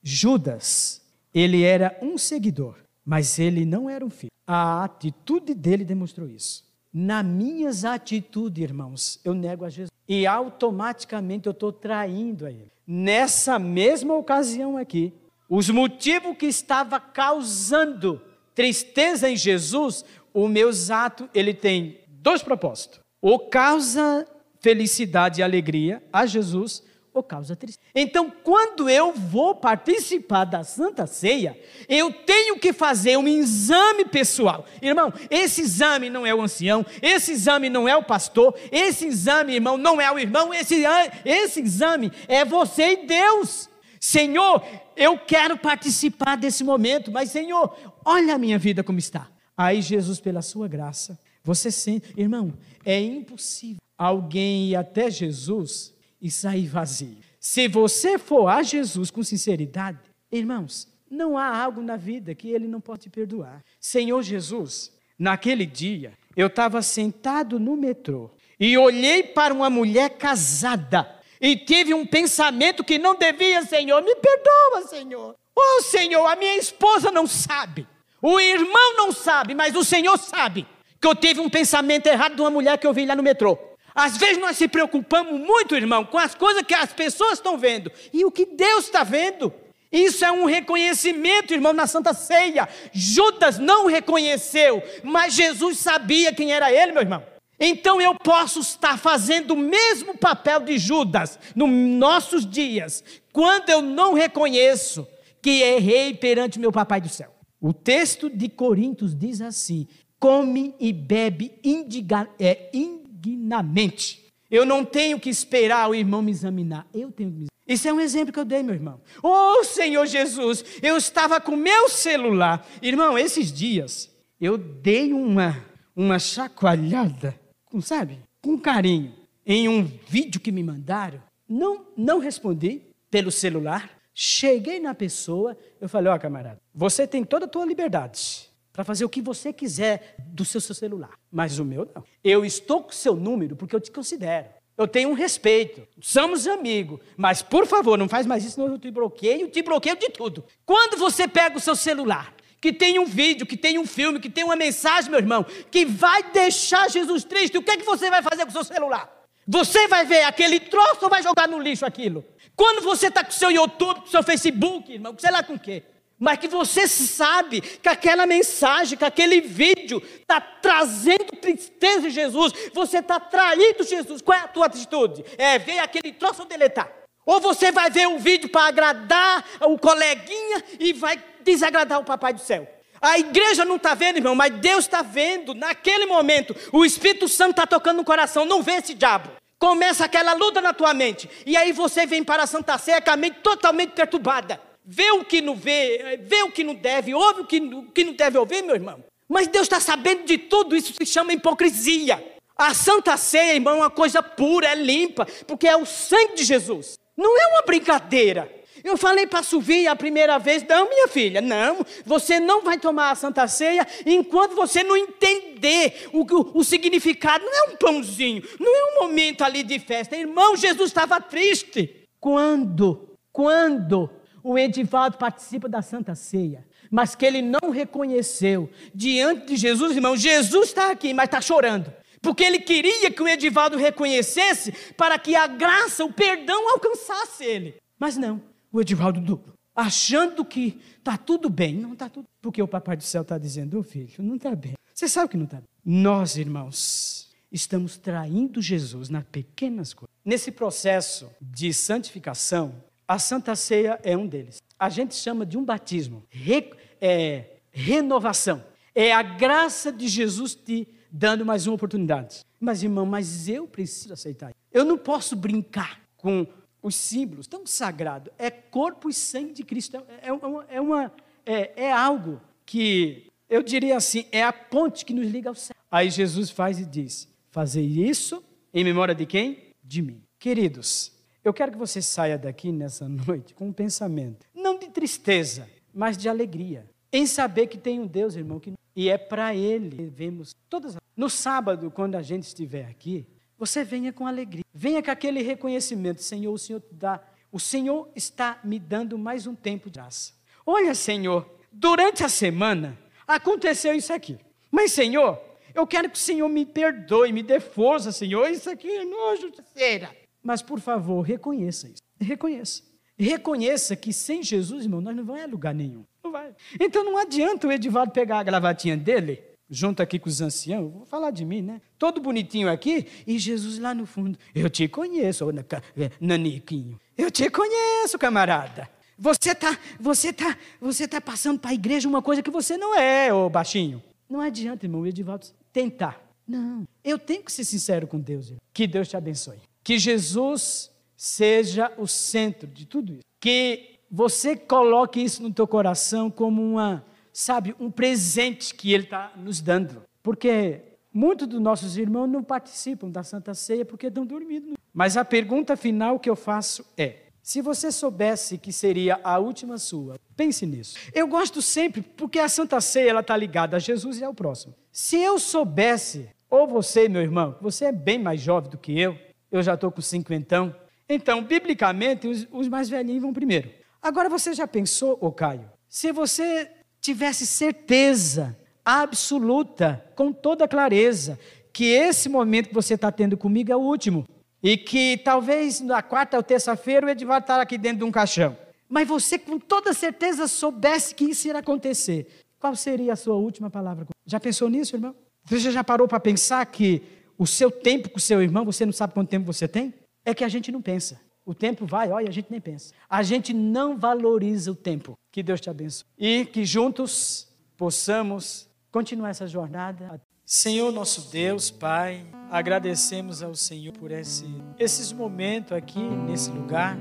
Judas, 0.00 1.02
ele 1.34 1.62
era 1.64 1.98
um 2.00 2.16
seguidor, 2.16 2.76
mas 3.04 3.40
ele 3.40 3.64
não 3.64 3.90
era 3.90 4.04
um 4.04 4.10
filho. 4.10 4.30
A 4.46 4.84
atitude 4.84 5.52
dele 5.52 5.84
demonstrou 5.84 6.28
isso. 6.28 6.64
Na 6.92 7.22
minhas 7.22 7.84
atitudes, 7.84 8.62
irmãos, 8.62 9.20
eu 9.24 9.34
nego 9.34 9.64
a 9.64 9.70
Jesus. 9.70 9.90
E 10.06 10.26
automaticamente 10.26 11.46
eu 11.46 11.52
estou 11.52 11.72
traindo 11.72 12.46
a 12.46 12.50
ele. 12.50 12.70
Nessa 12.86 13.58
mesma 13.58 14.14
ocasião 14.14 14.76
aqui, 14.76 15.12
os 15.54 15.68
motivos 15.68 16.34
que 16.38 16.46
estava 16.46 16.98
causando 16.98 18.22
tristeza 18.54 19.28
em 19.28 19.36
Jesus, 19.36 20.02
o 20.32 20.48
meu 20.48 20.70
ato, 20.90 21.28
ele 21.34 21.52
tem 21.52 22.00
dois 22.08 22.42
propósitos. 22.42 23.00
Ou 23.20 23.38
causa 23.50 24.26
felicidade 24.60 25.40
e 25.40 25.42
alegria 25.42 26.02
a 26.10 26.24
Jesus, 26.24 26.82
ou 27.12 27.22
causa 27.22 27.54
tristeza. 27.54 27.86
Então, 27.94 28.32
quando 28.42 28.88
eu 28.88 29.12
vou 29.12 29.54
participar 29.54 30.46
da 30.46 30.64
Santa 30.64 31.06
Ceia, 31.06 31.60
eu 31.86 32.10
tenho 32.10 32.58
que 32.58 32.72
fazer 32.72 33.18
um 33.18 33.28
exame 33.28 34.06
pessoal. 34.06 34.64
Irmão, 34.80 35.12
esse 35.28 35.60
exame 35.60 36.08
não 36.08 36.24
é 36.26 36.34
o 36.34 36.40
ancião, 36.40 36.82
esse 37.02 37.32
exame 37.32 37.68
não 37.68 37.86
é 37.86 37.94
o 37.94 38.02
pastor, 38.02 38.58
esse 38.70 39.06
exame, 39.06 39.56
irmão, 39.56 39.76
não 39.76 40.00
é 40.00 40.10
o 40.10 40.18
irmão, 40.18 40.54
esse, 40.54 40.82
esse 41.26 41.60
exame 41.60 42.10
é 42.26 42.42
você 42.42 42.92
e 42.92 43.06
Deus. 43.06 43.70
Senhor, 44.02 44.66
eu 44.96 45.16
quero 45.16 45.56
participar 45.56 46.36
desse 46.36 46.64
momento, 46.64 47.12
mas 47.12 47.30
Senhor, 47.30 47.72
olha 48.04 48.34
a 48.34 48.38
minha 48.38 48.58
vida 48.58 48.82
como 48.82 48.98
está. 48.98 49.30
Aí 49.56 49.80
Jesus, 49.80 50.18
pela 50.18 50.42
sua 50.42 50.66
graça, 50.66 51.16
você 51.44 51.70
sente, 51.70 52.12
irmão, 52.16 52.52
é 52.84 53.00
impossível 53.00 53.76
alguém 53.96 54.70
ir 54.70 54.74
até 54.74 55.08
Jesus 55.08 55.94
e 56.20 56.32
sair 56.32 56.66
vazio. 56.66 57.16
Se 57.38 57.68
você 57.68 58.18
for 58.18 58.48
a 58.48 58.64
Jesus 58.64 59.08
com 59.08 59.22
sinceridade, 59.22 60.00
irmãos, 60.32 60.88
não 61.08 61.38
há 61.38 61.56
algo 61.62 61.80
na 61.80 61.96
vida 61.96 62.34
que 62.34 62.48
ele 62.48 62.66
não 62.66 62.80
pode 62.80 63.08
perdoar. 63.08 63.62
Senhor 63.78 64.20
Jesus, 64.20 64.90
naquele 65.16 65.64
dia, 65.64 66.12
eu 66.36 66.48
estava 66.48 66.82
sentado 66.82 67.60
no 67.60 67.76
metrô 67.76 68.32
e 68.58 68.76
olhei 68.76 69.22
para 69.22 69.54
uma 69.54 69.70
mulher 69.70 70.18
casada 70.18 71.21
e 71.42 71.56
tive 71.56 71.92
um 71.92 72.06
pensamento 72.06 72.84
que 72.84 73.00
não 73.00 73.16
devia, 73.16 73.64
Senhor, 73.64 74.00
me 74.00 74.14
perdoa, 74.14 74.86
Senhor. 74.86 75.34
Oh, 75.54 75.82
Senhor, 75.82 76.24
a 76.24 76.36
minha 76.36 76.56
esposa 76.56 77.10
não 77.10 77.26
sabe, 77.26 77.86
o 78.22 78.38
irmão 78.38 78.96
não 78.96 79.10
sabe, 79.10 79.52
mas 79.52 79.74
o 79.74 79.82
Senhor 79.82 80.16
sabe 80.16 80.64
que 81.00 81.06
eu 81.06 81.16
tive 81.16 81.40
um 81.40 81.50
pensamento 81.50 82.06
errado 82.06 82.36
de 82.36 82.40
uma 82.40 82.50
mulher 82.50 82.78
que 82.78 82.86
eu 82.86 82.92
vi 82.92 83.04
lá 83.04 83.16
no 83.16 83.24
metrô. 83.24 83.58
Às 83.92 84.16
vezes 84.16 84.38
nós 84.38 84.56
se 84.56 84.68
preocupamos 84.68 85.38
muito, 85.38 85.74
irmão, 85.74 86.04
com 86.04 86.16
as 86.16 86.34
coisas 86.34 86.62
que 86.62 86.72
as 86.72 86.92
pessoas 86.92 87.34
estão 87.34 87.58
vendo 87.58 87.90
e 88.12 88.24
o 88.24 88.30
que 88.30 88.46
Deus 88.46 88.84
está 88.84 89.02
vendo. 89.02 89.52
Isso 89.90 90.24
é 90.24 90.32
um 90.32 90.46
reconhecimento, 90.46 91.52
irmão, 91.52 91.74
na 91.74 91.86
Santa 91.86 92.14
Ceia. 92.14 92.66
Judas 92.92 93.58
não 93.58 93.86
reconheceu, 93.86 94.82
mas 95.02 95.34
Jesus 95.34 95.78
sabia 95.78 96.32
quem 96.32 96.52
era 96.52 96.72
ele, 96.72 96.92
meu 96.92 97.02
irmão. 97.02 97.31
Então 97.58 98.00
eu 98.00 98.14
posso 98.14 98.60
estar 98.60 98.98
fazendo 98.98 99.52
o 99.52 99.56
mesmo 99.56 100.16
papel 100.16 100.60
de 100.60 100.78
Judas 100.78 101.38
nos 101.54 101.70
nossos 101.70 102.44
dias, 102.44 103.04
quando 103.32 103.70
eu 103.70 103.80
não 103.80 104.14
reconheço 104.14 105.06
que 105.40 105.62
errei 105.62 106.14
perante 106.14 106.58
meu 106.58 106.72
Papai 106.72 107.00
do 107.00 107.08
céu. 107.08 107.32
O 107.60 107.72
texto 107.72 108.28
de 108.28 108.48
Coríntios 108.48 109.14
diz 109.14 109.40
assim: 109.40 109.86
come 110.18 110.74
e 110.80 110.92
bebe 110.92 111.52
indiga, 111.62 112.28
é, 112.38 112.70
indignamente. 112.72 114.22
Eu 114.50 114.66
não 114.66 114.84
tenho 114.84 115.18
que 115.18 115.30
esperar 115.30 115.88
o 115.88 115.94
irmão 115.94 116.20
me 116.20 116.30
examinar, 116.30 116.86
eu 116.92 117.10
tenho 117.10 117.30
que 117.30 117.38
me 117.38 117.52
isso 117.66 117.88
é 117.88 117.92
um 117.92 118.00
exemplo 118.00 118.32
que 118.32 118.40
eu 118.40 118.44
dei, 118.44 118.62
meu 118.62 118.74
irmão. 118.74 119.00
Oh, 119.22 119.62
Senhor 119.64 120.04
Jesus, 120.06 120.64
eu 120.82 120.96
estava 120.96 121.40
com 121.40 121.56
meu 121.56 121.88
celular. 121.88 122.66
Irmão, 122.82 123.16
esses 123.16 123.52
dias 123.52 124.10
eu 124.40 124.58
dei 124.58 125.12
uma, 125.12 125.64
uma 125.94 126.18
chacoalhada, 126.18 127.38
com, 127.72 127.80
sabe, 127.80 128.20
com 128.42 128.58
carinho, 128.58 129.14
em 129.46 129.66
um 129.66 129.82
vídeo 129.82 130.38
que 130.38 130.52
me 130.52 130.62
mandaram. 130.62 131.22
Não, 131.48 131.86
não 131.96 132.18
respondi 132.18 132.82
pelo 133.10 133.32
celular. 133.32 133.90
Cheguei 134.14 134.78
na 134.78 134.94
pessoa, 134.94 135.56
eu 135.80 135.88
falei: 135.88 136.12
Ó, 136.12 136.14
oh, 136.14 136.20
camarada, 136.20 136.60
você 136.74 137.06
tem 137.06 137.24
toda 137.24 137.46
a 137.46 137.48
tua 137.48 137.64
liberdade 137.64 138.50
para 138.70 138.84
fazer 138.84 139.06
o 139.06 139.08
que 139.08 139.22
você 139.22 139.54
quiser 139.54 140.16
do 140.18 140.44
seu, 140.44 140.60
seu 140.60 140.74
celular, 140.74 141.18
mas 141.30 141.58
o 141.58 141.64
meu 141.64 141.88
não. 141.94 142.04
Eu 142.22 142.44
estou 142.44 142.82
com 142.82 142.90
o 142.90 142.94
seu 142.94 143.16
número 143.16 143.56
porque 143.56 143.74
eu 143.74 143.80
te 143.80 143.90
considero. 143.90 144.48
Eu 144.76 144.88
tenho 144.88 145.10
um 145.10 145.14
respeito, 145.14 145.86
somos 146.00 146.46
amigos, 146.46 146.98
mas 147.16 147.42
por 147.42 147.66
favor, 147.66 147.98
não 147.98 148.08
faz 148.08 148.26
mais 148.26 148.44
isso, 148.44 148.54
senão 148.54 148.68
eu 148.68 148.78
te 148.78 148.90
bloqueio, 148.90 149.48
te 149.48 149.62
bloqueio 149.62 149.96
de 149.96 150.08
tudo. 150.10 150.44
Quando 150.64 150.98
você 150.98 151.28
pega 151.28 151.56
o 151.56 151.60
seu 151.60 151.76
celular, 151.76 152.34
que 152.62 152.72
tem 152.72 152.96
um 153.00 153.04
vídeo, 153.04 153.44
que 153.44 153.56
tem 153.56 153.76
um 153.76 153.84
filme, 153.84 154.20
que 154.20 154.30
tem 154.30 154.44
uma 154.44 154.54
mensagem, 154.54 155.10
meu 155.10 155.18
irmão, 155.18 155.44
que 155.68 155.84
vai 155.84 156.22
deixar 156.30 156.88
Jesus 156.88 157.24
triste, 157.24 157.58
o 157.58 157.62
que 157.62 157.72
é 157.72 157.76
que 157.76 157.84
você 157.84 158.08
vai 158.08 158.22
fazer 158.22 158.44
com 158.44 158.50
o 158.50 158.52
seu 158.52 158.62
celular? 158.62 159.12
Você 159.48 159.88
vai 159.88 160.04
ver 160.04 160.22
aquele 160.22 160.60
troço 160.60 161.00
ou 161.02 161.10
vai 161.10 161.24
jogar 161.24 161.48
no 161.48 161.58
lixo 161.58 161.84
aquilo? 161.84 162.24
Quando 162.54 162.80
você 162.80 163.08
está 163.08 163.24
com 163.24 163.30
o 163.30 163.34
seu 163.34 163.50
YouTube, 163.50 164.02
com 164.02 164.06
o 164.06 164.10
seu 164.10 164.22
Facebook, 164.22 164.92
irmão, 164.92 165.16
sei 165.18 165.32
lá 165.32 165.42
com 165.42 165.54
o 165.54 165.58
quê? 165.58 165.82
mas 166.20 166.38
que 166.38 166.46
você 166.46 166.86
sabe 166.86 167.60
que 167.60 167.88
aquela 167.88 168.26
mensagem, 168.26 168.96
que 168.96 169.04
aquele 169.04 169.40
vídeo 169.40 170.00
está 170.20 170.40
trazendo 170.40 171.34
tristeza 171.40 172.06
em 172.06 172.10
Jesus, 172.10 172.52
você 172.72 172.98
está 172.98 173.18
traindo 173.18 173.82
Jesus. 173.82 174.22
Qual 174.22 174.38
é 174.38 174.42
a 174.42 174.46
tua 174.46 174.66
atitude? 174.66 175.24
É 175.36 175.58
ver 175.58 175.80
aquele 175.80 176.12
troço 176.12 176.42
ou 176.42 176.46
deletar? 176.46 176.88
Ou 177.26 177.40
você 177.40 177.72
vai 177.72 177.90
ver 177.90 178.06
o 178.06 178.20
vídeo 178.20 178.48
para 178.48 178.68
agradar 178.68 179.44
o 179.62 179.76
coleguinha 179.76 180.62
e 180.78 180.92
vai 180.92 181.16
desagradar 181.42 182.00
o 182.00 182.04
papai 182.04 182.32
do 182.32 182.40
céu? 182.40 182.68
A 183.00 183.18
igreja 183.18 183.64
não 183.64 183.76
está 183.76 183.94
vendo, 183.94 184.16
irmão, 184.16 184.34
mas 184.34 184.52
Deus 184.54 184.84
está 184.84 185.02
vendo. 185.02 185.54
Naquele 185.54 186.06
momento, 186.06 186.54
o 186.72 186.84
Espírito 186.84 187.28
Santo 187.28 187.50
está 187.50 187.66
tocando 187.66 187.96
no 187.96 188.04
coração. 188.04 188.44
Não 188.44 188.62
vê 188.62 188.74
esse 188.74 188.94
diabo. 188.94 189.30
Começa 189.58 190.04
aquela 190.04 190.34
luta 190.34 190.60
na 190.60 190.72
tua 190.72 190.94
mente. 190.94 191.28
E 191.44 191.56
aí 191.56 191.72
você 191.72 192.06
vem 192.06 192.22
para 192.22 192.44
a 192.44 192.46
Santa 192.46 192.78
Ceia 192.78 193.00
com 193.00 193.10
a 193.10 193.16
mente 193.16 193.40
totalmente 193.40 193.90
perturbada 193.90 194.60
vê 194.84 195.10
o 195.12 195.24
que 195.24 195.40
não 195.40 195.54
vê, 195.54 196.18
vê 196.22 196.42
o 196.42 196.50
que 196.50 196.64
não 196.64 196.74
deve, 196.74 197.14
ouve 197.14 197.42
o 197.42 197.46
que, 197.46 197.58
o 197.60 197.84
que 197.90 198.04
não 198.04 198.12
deve 198.12 198.38
ouvir, 198.38 198.62
meu 198.62 198.74
irmão. 198.74 199.02
Mas 199.28 199.48
Deus 199.48 199.64
está 199.64 199.80
sabendo 199.80 200.24
de 200.24 200.36
tudo, 200.36 200.76
isso 200.76 200.92
se 200.92 201.06
chama 201.06 201.32
hipocrisia. 201.32 202.22
A 202.56 202.74
Santa 202.74 203.16
Ceia, 203.16 203.54
irmão, 203.54 203.74
é 203.74 203.78
uma 203.78 203.90
coisa 203.90 204.22
pura, 204.22 204.68
é 204.68 204.74
limpa, 204.74 205.26
porque 205.46 205.66
é 205.66 205.76
o 205.76 205.86
sangue 205.86 206.34
de 206.34 206.44
Jesus. 206.44 206.98
Não 207.16 207.38
é 207.38 207.46
uma 207.46 207.62
brincadeira. 207.62 208.50
Eu 208.84 208.96
falei 208.96 209.26
para 209.26 209.40
a 209.40 209.42
Suvia 209.42 209.92
a 209.92 209.96
primeira 209.96 210.38
vez, 210.38 210.64
não, 210.66 210.88
minha 210.88 211.08
filha, 211.08 211.40
não, 211.40 211.84
você 212.04 212.40
não 212.40 212.62
vai 212.62 212.78
tomar 212.78 213.10
a 213.10 213.14
Santa 213.14 213.46
Ceia 213.46 213.86
enquanto 214.04 214.54
você 214.54 214.82
não 214.82 214.96
entender 214.96 216.08
o, 216.12 216.22
o, 216.22 216.58
o 216.58 216.64
significado. 216.64 217.44
Não 217.44 217.54
é 217.54 217.70
um 217.70 217.76
pãozinho, 217.76 218.42
não 218.58 218.74
é 218.74 218.84
um 218.92 219.02
momento 219.02 219.42
ali 219.42 219.62
de 219.62 219.78
festa. 219.78 220.16
Irmão, 220.16 220.56
Jesus 220.56 220.90
estava 220.90 221.20
triste. 221.20 222.06
Quando, 222.20 223.16
quando 223.32 224.10
o 224.44 224.58
Edivaldo 224.58 225.16
participa 225.16 225.68
da 225.68 225.82
Santa 225.82 226.14
Ceia, 226.14 226.64
mas 226.90 227.14
que 227.14 227.24
ele 227.24 227.42
não 227.42 227.70
reconheceu 227.70 228.70
diante 228.94 229.46
de 229.46 229.56
Jesus, 229.56 229.96
irmão, 229.96 230.16
Jesus 230.16 230.68
está 230.68 230.90
aqui, 230.90 231.14
mas 231.14 231.24
está 231.26 231.40
chorando. 231.40 231.92
Porque 232.20 232.44
ele 232.44 232.60
queria 232.60 233.10
que 233.10 233.22
o 233.22 233.28
Edivaldo 233.28 233.76
reconhecesse 233.76 234.72
para 234.96 235.18
que 235.18 235.34
a 235.34 235.46
graça, 235.46 236.04
o 236.04 236.12
perdão 236.12 236.70
alcançasse 236.70 237.44
ele. 237.44 237.76
Mas 237.98 238.16
não, 238.16 238.40
o 238.72 238.80
Edivaldo 238.80 239.20
duro, 239.20 239.54
achando 239.74 240.44
que 240.44 240.80
está 240.98 241.16
tudo 241.16 241.50
bem. 241.50 241.74
Não 241.74 241.92
está 241.92 242.08
tudo 242.08 242.26
Porque 242.40 242.62
o 242.62 242.68
Papai 242.68 242.96
do 242.96 243.02
Céu 243.02 243.22
está 243.22 243.38
dizendo, 243.38 243.78
oh, 243.78 243.82
filho, 243.82 244.10
não 244.18 244.36
está 244.36 244.54
bem. 244.56 244.74
Você 244.94 245.08
sabe 245.08 245.30
que 245.30 245.36
não 245.36 245.44
está 245.44 245.58
bem. 245.58 245.66
Nós, 245.84 246.36
irmãos, 246.36 247.30
estamos 247.50 247.98
traindo 247.98 248.62
Jesus 248.62 249.08
nas 249.08 249.24
pequenas 249.24 249.92
coisas. 249.92 250.14
Nesse 250.24 250.50
processo 250.50 251.30
de 251.40 251.72
santificação, 251.74 252.74
a 253.06 253.18
Santa 253.18 253.54
Ceia 253.54 254.00
é 254.02 254.16
um 254.16 254.26
deles. 254.26 254.62
A 254.78 254.88
gente 254.88 255.14
chama 255.14 255.44
de 255.44 255.58
um 255.58 255.64
batismo, 255.64 256.24
re, 256.28 256.72
é, 257.00 257.58
renovação. 257.70 258.64
É 258.94 259.12
a 259.12 259.22
graça 259.22 259.92
de 259.92 260.08
Jesus 260.08 260.54
te 260.54 260.88
dando 261.10 261.44
mais 261.44 261.66
uma 261.66 261.74
oportunidade. 261.74 262.40
Mas, 262.58 262.82
irmão, 262.82 263.04
mas 263.04 263.48
eu 263.48 263.66
preciso 263.66 264.14
aceitar. 264.14 264.52
Eu 264.72 264.84
não 264.84 264.96
posso 264.96 265.36
brincar 265.36 266.00
com 266.16 266.46
os 266.82 266.94
símbolos 266.94 267.46
tão 267.46 267.66
sagrados. 267.66 268.32
É 268.38 268.50
corpo 268.50 269.08
e 269.08 269.14
sangue 269.14 269.52
de 269.52 269.62
Cristo. 269.62 269.96
É, 269.96 270.28
é, 270.28 270.32
uma, 270.32 270.66
é, 270.68 270.80
uma, 270.80 271.12
é, 271.46 271.84
é 271.84 271.92
algo 271.92 272.40
que, 272.66 273.26
eu 273.48 273.62
diria 273.62 273.96
assim, 273.96 274.26
é 274.32 274.42
a 274.42 274.52
ponte 274.52 275.04
que 275.04 275.14
nos 275.14 275.26
liga 275.26 275.48
ao 275.48 275.54
céu. 275.54 275.76
Aí 275.90 276.10
Jesus 276.10 276.50
faz 276.50 276.78
e 276.80 276.84
diz: 276.84 277.28
Fazer 277.50 277.82
isso 277.82 278.42
em 278.72 278.82
memória 278.82 279.14
de 279.14 279.26
quem? 279.26 279.72
De 279.84 280.02
mim. 280.02 280.22
Queridos, 280.38 281.12
eu 281.44 281.52
quero 281.52 281.72
que 281.72 281.78
você 281.78 282.00
saia 282.00 282.38
daqui 282.38 282.72
nessa 282.72 283.06
noite 283.08 283.54
com 283.54 283.68
um 283.68 283.72
pensamento, 283.72 284.46
não 284.54 284.78
de 284.78 284.88
tristeza, 284.88 285.68
mas 285.92 286.16
de 286.16 286.28
alegria, 286.28 286.90
em 287.12 287.26
saber 287.26 287.66
que 287.66 287.78
tem 287.78 288.00
um 288.00 288.06
Deus, 288.06 288.34
irmão, 288.34 288.58
que 288.58 288.72
e 288.94 289.08
é 289.08 289.16
para 289.16 289.54
Ele 289.54 290.06
vemos 290.06 290.54
todas. 290.68 290.96
No 291.16 291.28
sábado, 291.28 291.90
quando 291.90 292.14
a 292.14 292.22
gente 292.22 292.44
estiver 292.44 292.86
aqui, 292.86 293.26
você 293.62 293.84
venha 293.84 294.12
com 294.12 294.26
alegria, 294.26 294.64
venha 294.74 295.00
com 295.00 295.10
aquele 295.12 295.40
reconhecimento, 295.40 296.20
Senhor, 296.20 296.52
o 296.52 296.58
Senhor 296.58 296.82
dá, 296.90 297.22
o 297.52 297.60
Senhor 297.60 298.10
está 298.12 298.58
me 298.64 298.76
dando 298.76 299.16
mais 299.16 299.46
um 299.46 299.54
tempo 299.54 299.88
de 299.88 300.00
graça. 300.00 300.32
Olha, 300.66 300.96
Senhor, 300.96 301.48
durante 301.70 302.24
a 302.24 302.28
semana 302.28 302.98
aconteceu 303.24 303.94
isso 303.94 304.12
aqui, 304.12 304.36
mas 304.68 304.90
Senhor, 304.90 305.40
eu 305.72 305.86
quero 305.86 306.10
que 306.10 306.16
o 306.16 306.20
Senhor 306.20 306.48
me 306.48 306.66
perdoe, 306.66 307.32
me 307.32 307.40
dê 307.40 307.60
força, 307.60 308.10
Senhor. 308.10 308.50
Isso 308.50 308.68
aqui 308.68 308.90
é 308.90 309.04
nojo, 309.04 309.42
justiceira. 309.42 310.10
Mas, 310.42 310.60
por 310.60 310.80
favor, 310.80 311.20
reconheça 311.22 311.86
isso. 311.86 312.02
Reconheça. 312.20 312.82
Reconheça 313.16 313.94
que 313.94 314.12
sem 314.12 314.42
Jesus, 314.42 314.82
irmão, 314.82 315.00
nós 315.00 315.14
não 315.14 315.24
vamos 315.24 315.40
a 315.40 315.46
lugar 315.46 315.72
nenhum. 315.72 316.04
Não 316.24 316.32
vai. 316.32 316.52
Então 316.80 317.04
não 317.04 317.16
adianta 317.16 317.68
o 317.68 317.72
Edivaldo 317.72 318.10
pegar 318.10 318.40
a 318.40 318.42
gravatinha 318.42 318.96
dele, 318.96 319.40
junto 319.72 320.02
aqui 320.02 320.18
com 320.18 320.28
os 320.28 320.42
anciãos, 320.42 320.92
vou 320.92 321.06
falar 321.06 321.30
de 321.30 321.46
mim, 321.46 321.62
né? 321.62 321.80
Todo 321.98 322.20
bonitinho 322.20 322.70
aqui, 322.70 323.06
e 323.26 323.38
Jesus 323.38 323.78
lá 323.78 323.94
no 323.94 324.04
fundo. 324.04 324.38
Eu 324.54 324.68
te 324.68 324.86
conheço, 324.86 325.48
é, 325.96 326.10
Naniquinho. 326.20 327.00
Eu 327.16 327.30
te 327.30 327.48
conheço, 327.48 328.18
camarada. 328.18 328.88
Você 329.18 329.52
está 329.52 329.78
você 329.98 330.32
tá, 330.32 330.58
você 330.78 331.08
tá 331.08 331.20
passando 331.20 331.58
para 331.58 331.70
a 331.70 331.74
igreja 331.74 332.06
uma 332.06 332.20
coisa 332.20 332.42
que 332.42 332.50
você 332.50 332.76
não 332.76 332.94
é, 332.94 333.32
ô 333.32 333.48
baixinho. 333.48 334.02
Não 334.28 334.40
adianta, 334.40 334.84
irmão, 334.84 335.06
Edivaldo 335.06 335.46
tentar. 335.72 336.20
Não. 336.46 336.86
Eu 337.02 337.18
tenho 337.18 337.42
que 337.42 337.50
ser 337.50 337.64
sincero 337.64 338.06
com 338.06 338.18
Deus. 338.18 338.46
Irmão. 338.46 338.60
Que 338.74 338.86
Deus 338.86 339.08
te 339.08 339.16
abençoe. 339.16 339.58
Que 339.82 339.98
Jesus 339.98 340.90
seja 341.16 341.90
o 341.96 342.06
centro 342.06 342.66
de 342.66 342.84
tudo 342.84 343.14
isso. 343.14 343.22
Que 343.40 344.00
você 344.10 344.54
coloque 344.54 345.22
isso 345.22 345.42
no 345.42 345.52
teu 345.52 345.66
coração 345.66 346.30
como 346.30 346.62
uma, 346.62 347.04
sabe, 347.32 347.74
um 347.80 347.90
presente 347.90 348.74
que 348.74 348.92
Ele 348.92 349.04
está 349.04 349.32
nos 349.36 349.60
dando. 349.60 350.02
Porque 350.22 350.82
muitos 351.12 351.46
dos 351.48 351.60
nossos 351.60 351.96
irmãos 351.96 352.26
não 352.26 352.42
participam 352.42 353.10
da 353.10 353.22
Santa 353.22 353.54
Ceia 353.54 353.84
porque 353.84 354.06
estão 354.06 354.26
dormindo. 354.26 354.74
Mas 354.92 355.16
a 355.16 355.24
pergunta 355.24 355.76
final 355.76 356.18
que 356.20 356.28
eu 356.28 356.36
faço 356.36 356.84
é: 356.96 357.22
se 357.42 357.60
você 357.60 357.90
soubesse 357.90 358.56
que 358.56 358.72
seria 358.72 359.18
a 359.24 359.38
última 359.38 359.78
sua, 359.78 360.16
pense 360.36 360.64
nisso. 360.64 360.96
Eu 361.12 361.26
gosto 361.26 361.60
sempre, 361.60 362.02
porque 362.02 362.38
a 362.38 362.48
Santa 362.48 362.80
Ceia 362.80 363.10
ela 363.10 363.20
está 363.20 363.36
ligada 363.36 363.76
a 363.76 363.80
Jesus 363.80 364.20
e 364.20 364.24
ao 364.24 364.34
próximo. 364.34 364.74
Se 364.92 365.16
eu 365.16 365.38
soubesse, 365.38 366.28
ou 366.48 366.68
você, 366.68 367.08
meu 367.08 367.22
irmão, 367.22 367.56
você 367.60 367.86
é 367.86 367.92
bem 367.92 368.18
mais 368.18 368.40
jovem 368.40 368.70
do 368.70 368.78
que 368.78 368.98
eu, 368.98 369.18
eu 369.50 369.62
já 369.62 369.74
estou 369.74 369.90
com 369.90 370.00
cinquentão. 370.00 370.74
Então, 371.08 371.42
biblicamente, 371.42 372.28
os, 372.28 372.46
os, 372.50 372.68
mais 372.68 372.88
velhinhos 372.88 373.22
vão 373.22 373.32
primeiro. 373.32 373.70
Agora, 374.00 374.28
você 374.28 374.54
já 374.54 374.66
pensou, 374.66 375.18
ô 375.20 375.32
Caio, 375.32 375.70
se 375.88 376.12
você 376.12 376.70
tivesse 377.02 377.44
certeza 377.44 378.56
absoluta, 378.84 380.02
com 380.14 380.32
toda 380.32 380.68
clareza, 380.68 381.38
que 381.72 381.84
esse 381.84 382.28
momento 382.28 382.68
que 382.68 382.74
você 382.74 382.94
está 382.94 383.10
tendo 383.10 383.36
comigo 383.36 383.72
é 383.72 383.76
o 383.76 383.80
último. 383.80 384.24
E 384.62 384.76
que 384.76 385.18
talvez 385.18 385.80
na 385.80 386.00
quarta 386.00 386.36
ou 386.36 386.42
terça-feira 386.42 387.06
o 387.06 387.10
Edivaldo 387.10 387.42
estará 387.42 387.64
aqui 387.64 387.76
dentro 387.76 387.98
de 387.98 388.04
um 388.04 388.12
caixão. 388.12 388.56
Mas 388.88 389.08
você 389.08 389.36
com 389.36 389.58
toda 389.58 389.92
certeza 389.92 390.46
soubesse 390.46 391.14
que 391.14 391.24
isso 391.24 391.48
iria 391.48 391.58
acontecer. 391.58 392.28
Qual 392.60 392.76
seria 392.76 393.14
a 393.14 393.16
sua 393.16 393.34
última 393.34 393.68
palavra? 393.68 394.06
Já 394.24 394.38
pensou 394.38 394.68
nisso, 394.68 394.94
irmão? 394.94 395.16
Você 395.46 395.72
já 395.72 395.82
parou 395.82 396.06
para 396.06 396.20
pensar 396.20 396.64
que 396.66 397.02
o 397.36 397.44
seu 397.44 397.70
tempo 397.72 398.08
com 398.08 398.18
o 398.18 398.20
seu 398.20 398.40
irmão, 398.40 398.64
você 398.64 398.86
não 398.86 398.92
sabe 398.92 399.14
quanto 399.14 399.30
tempo 399.30 399.52
você 399.52 399.66
tem? 399.66 399.92
É 400.24 400.32
que 400.32 400.44
a 400.44 400.48
gente 400.48 400.70
não 400.70 400.80
pensa. 400.80 401.20
O 401.44 401.52
tempo 401.54 401.84
vai, 401.84 402.12
olha, 402.12 402.28
a 402.28 402.32
gente 402.32 402.48
nem 402.50 402.60
pensa. 402.60 402.94
A 403.10 403.24
gente 403.24 403.52
não 403.52 403.98
valoriza 403.98 404.70
o 404.70 404.76
tempo. 404.76 405.14
Que 405.32 405.42
Deus 405.42 405.62
te 405.62 405.70
abençoe. 405.70 406.06
E 406.18 406.44
que 406.44 406.62
juntos 406.62 407.48
possamos 407.78 408.68
continuar 408.90 409.30
essa 409.30 409.46
jornada. 409.46 410.20
Senhor 410.44 410.92
nosso 410.92 411.30
Deus, 411.32 411.70
Pai, 411.70 412.26
agradecemos 412.50 413.42
ao 413.42 413.54
Senhor 413.54 413.94
por 413.94 414.12
esse, 414.12 414.44
esses 414.78 415.10
momentos 415.10 415.72
aqui 415.72 416.02
nesse 416.02 416.50
lugar, 416.50 416.98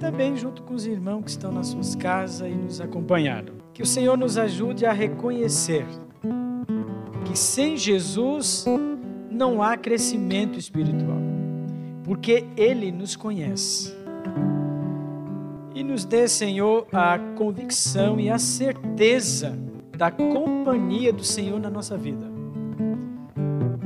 também 0.00 0.36
junto 0.36 0.64
com 0.64 0.74
os 0.74 0.84
irmãos 0.84 1.22
que 1.22 1.30
estão 1.30 1.52
nas 1.52 1.68
suas 1.68 1.94
casas 1.94 2.50
e 2.50 2.54
nos 2.54 2.80
acompanharam. 2.80 3.54
Que 3.72 3.82
o 3.82 3.86
Senhor 3.86 4.18
nos 4.18 4.36
ajude 4.36 4.84
a 4.84 4.92
reconhecer 4.92 5.86
que 7.24 7.38
sem 7.38 7.76
Jesus 7.76 8.64
não 9.30 9.62
há 9.62 9.76
crescimento 9.76 10.58
espiritual, 10.58 11.20
porque 12.02 12.44
Ele 12.56 12.90
nos 12.90 13.14
conhece. 13.14 14.01
Nos 15.92 16.06
dê, 16.06 16.26
Senhor, 16.26 16.86
a 16.90 17.18
convicção 17.36 18.18
e 18.18 18.30
a 18.30 18.38
certeza 18.38 19.58
da 19.94 20.10
companhia 20.10 21.12
do 21.12 21.22
Senhor 21.22 21.60
na 21.60 21.68
nossa 21.68 21.98
vida. 21.98 22.32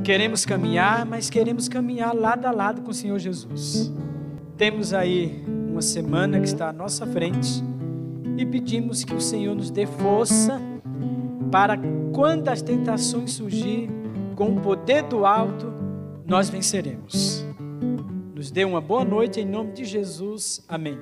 Queremos 0.05 0.45
caminhar, 0.45 1.05
mas 1.05 1.29
queremos 1.29 1.67
caminhar 1.67 2.15
lado 2.15 2.45
a 2.45 2.51
lado 2.51 2.81
com 2.81 2.91
o 2.91 2.93
Senhor 2.93 3.19
Jesus. 3.19 3.91
Temos 4.55 4.93
aí 4.93 5.43
uma 5.69 5.81
semana 5.81 6.39
que 6.39 6.45
está 6.45 6.69
à 6.69 6.71
nossa 6.71 7.05
frente 7.05 7.61
e 8.37 8.45
pedimos 8.45 9.03
que 9.03 9.13
o 9.13 9.19
Senhor 9.19 9.53
nos 9.53 9.69
dê 9.69 9.85
força 9.85 10.61
para 11.51 11.77
quando 12.13 12.47
as 12.47 12.61
tentações 12.61 13.33
surgir, 13.33 13.89
com 14.33 14.55
o 14.55 14.61
poder 14.61 15.03
do 15.03 15.25
alto, 15.25 15.73
nós 16.25 16.49
venceremos. 16.49 17.45
Nos 18.33 18.49
dê 18.49 18.63
uma 18.63 18.79
boa 18.79 19.03
noite 19.03 19.41
em 19.41 19.45
nome 19.45 19.73
de 19.73 19.83
Jesus. 19.83 20.63
Amém. 20.69 20.97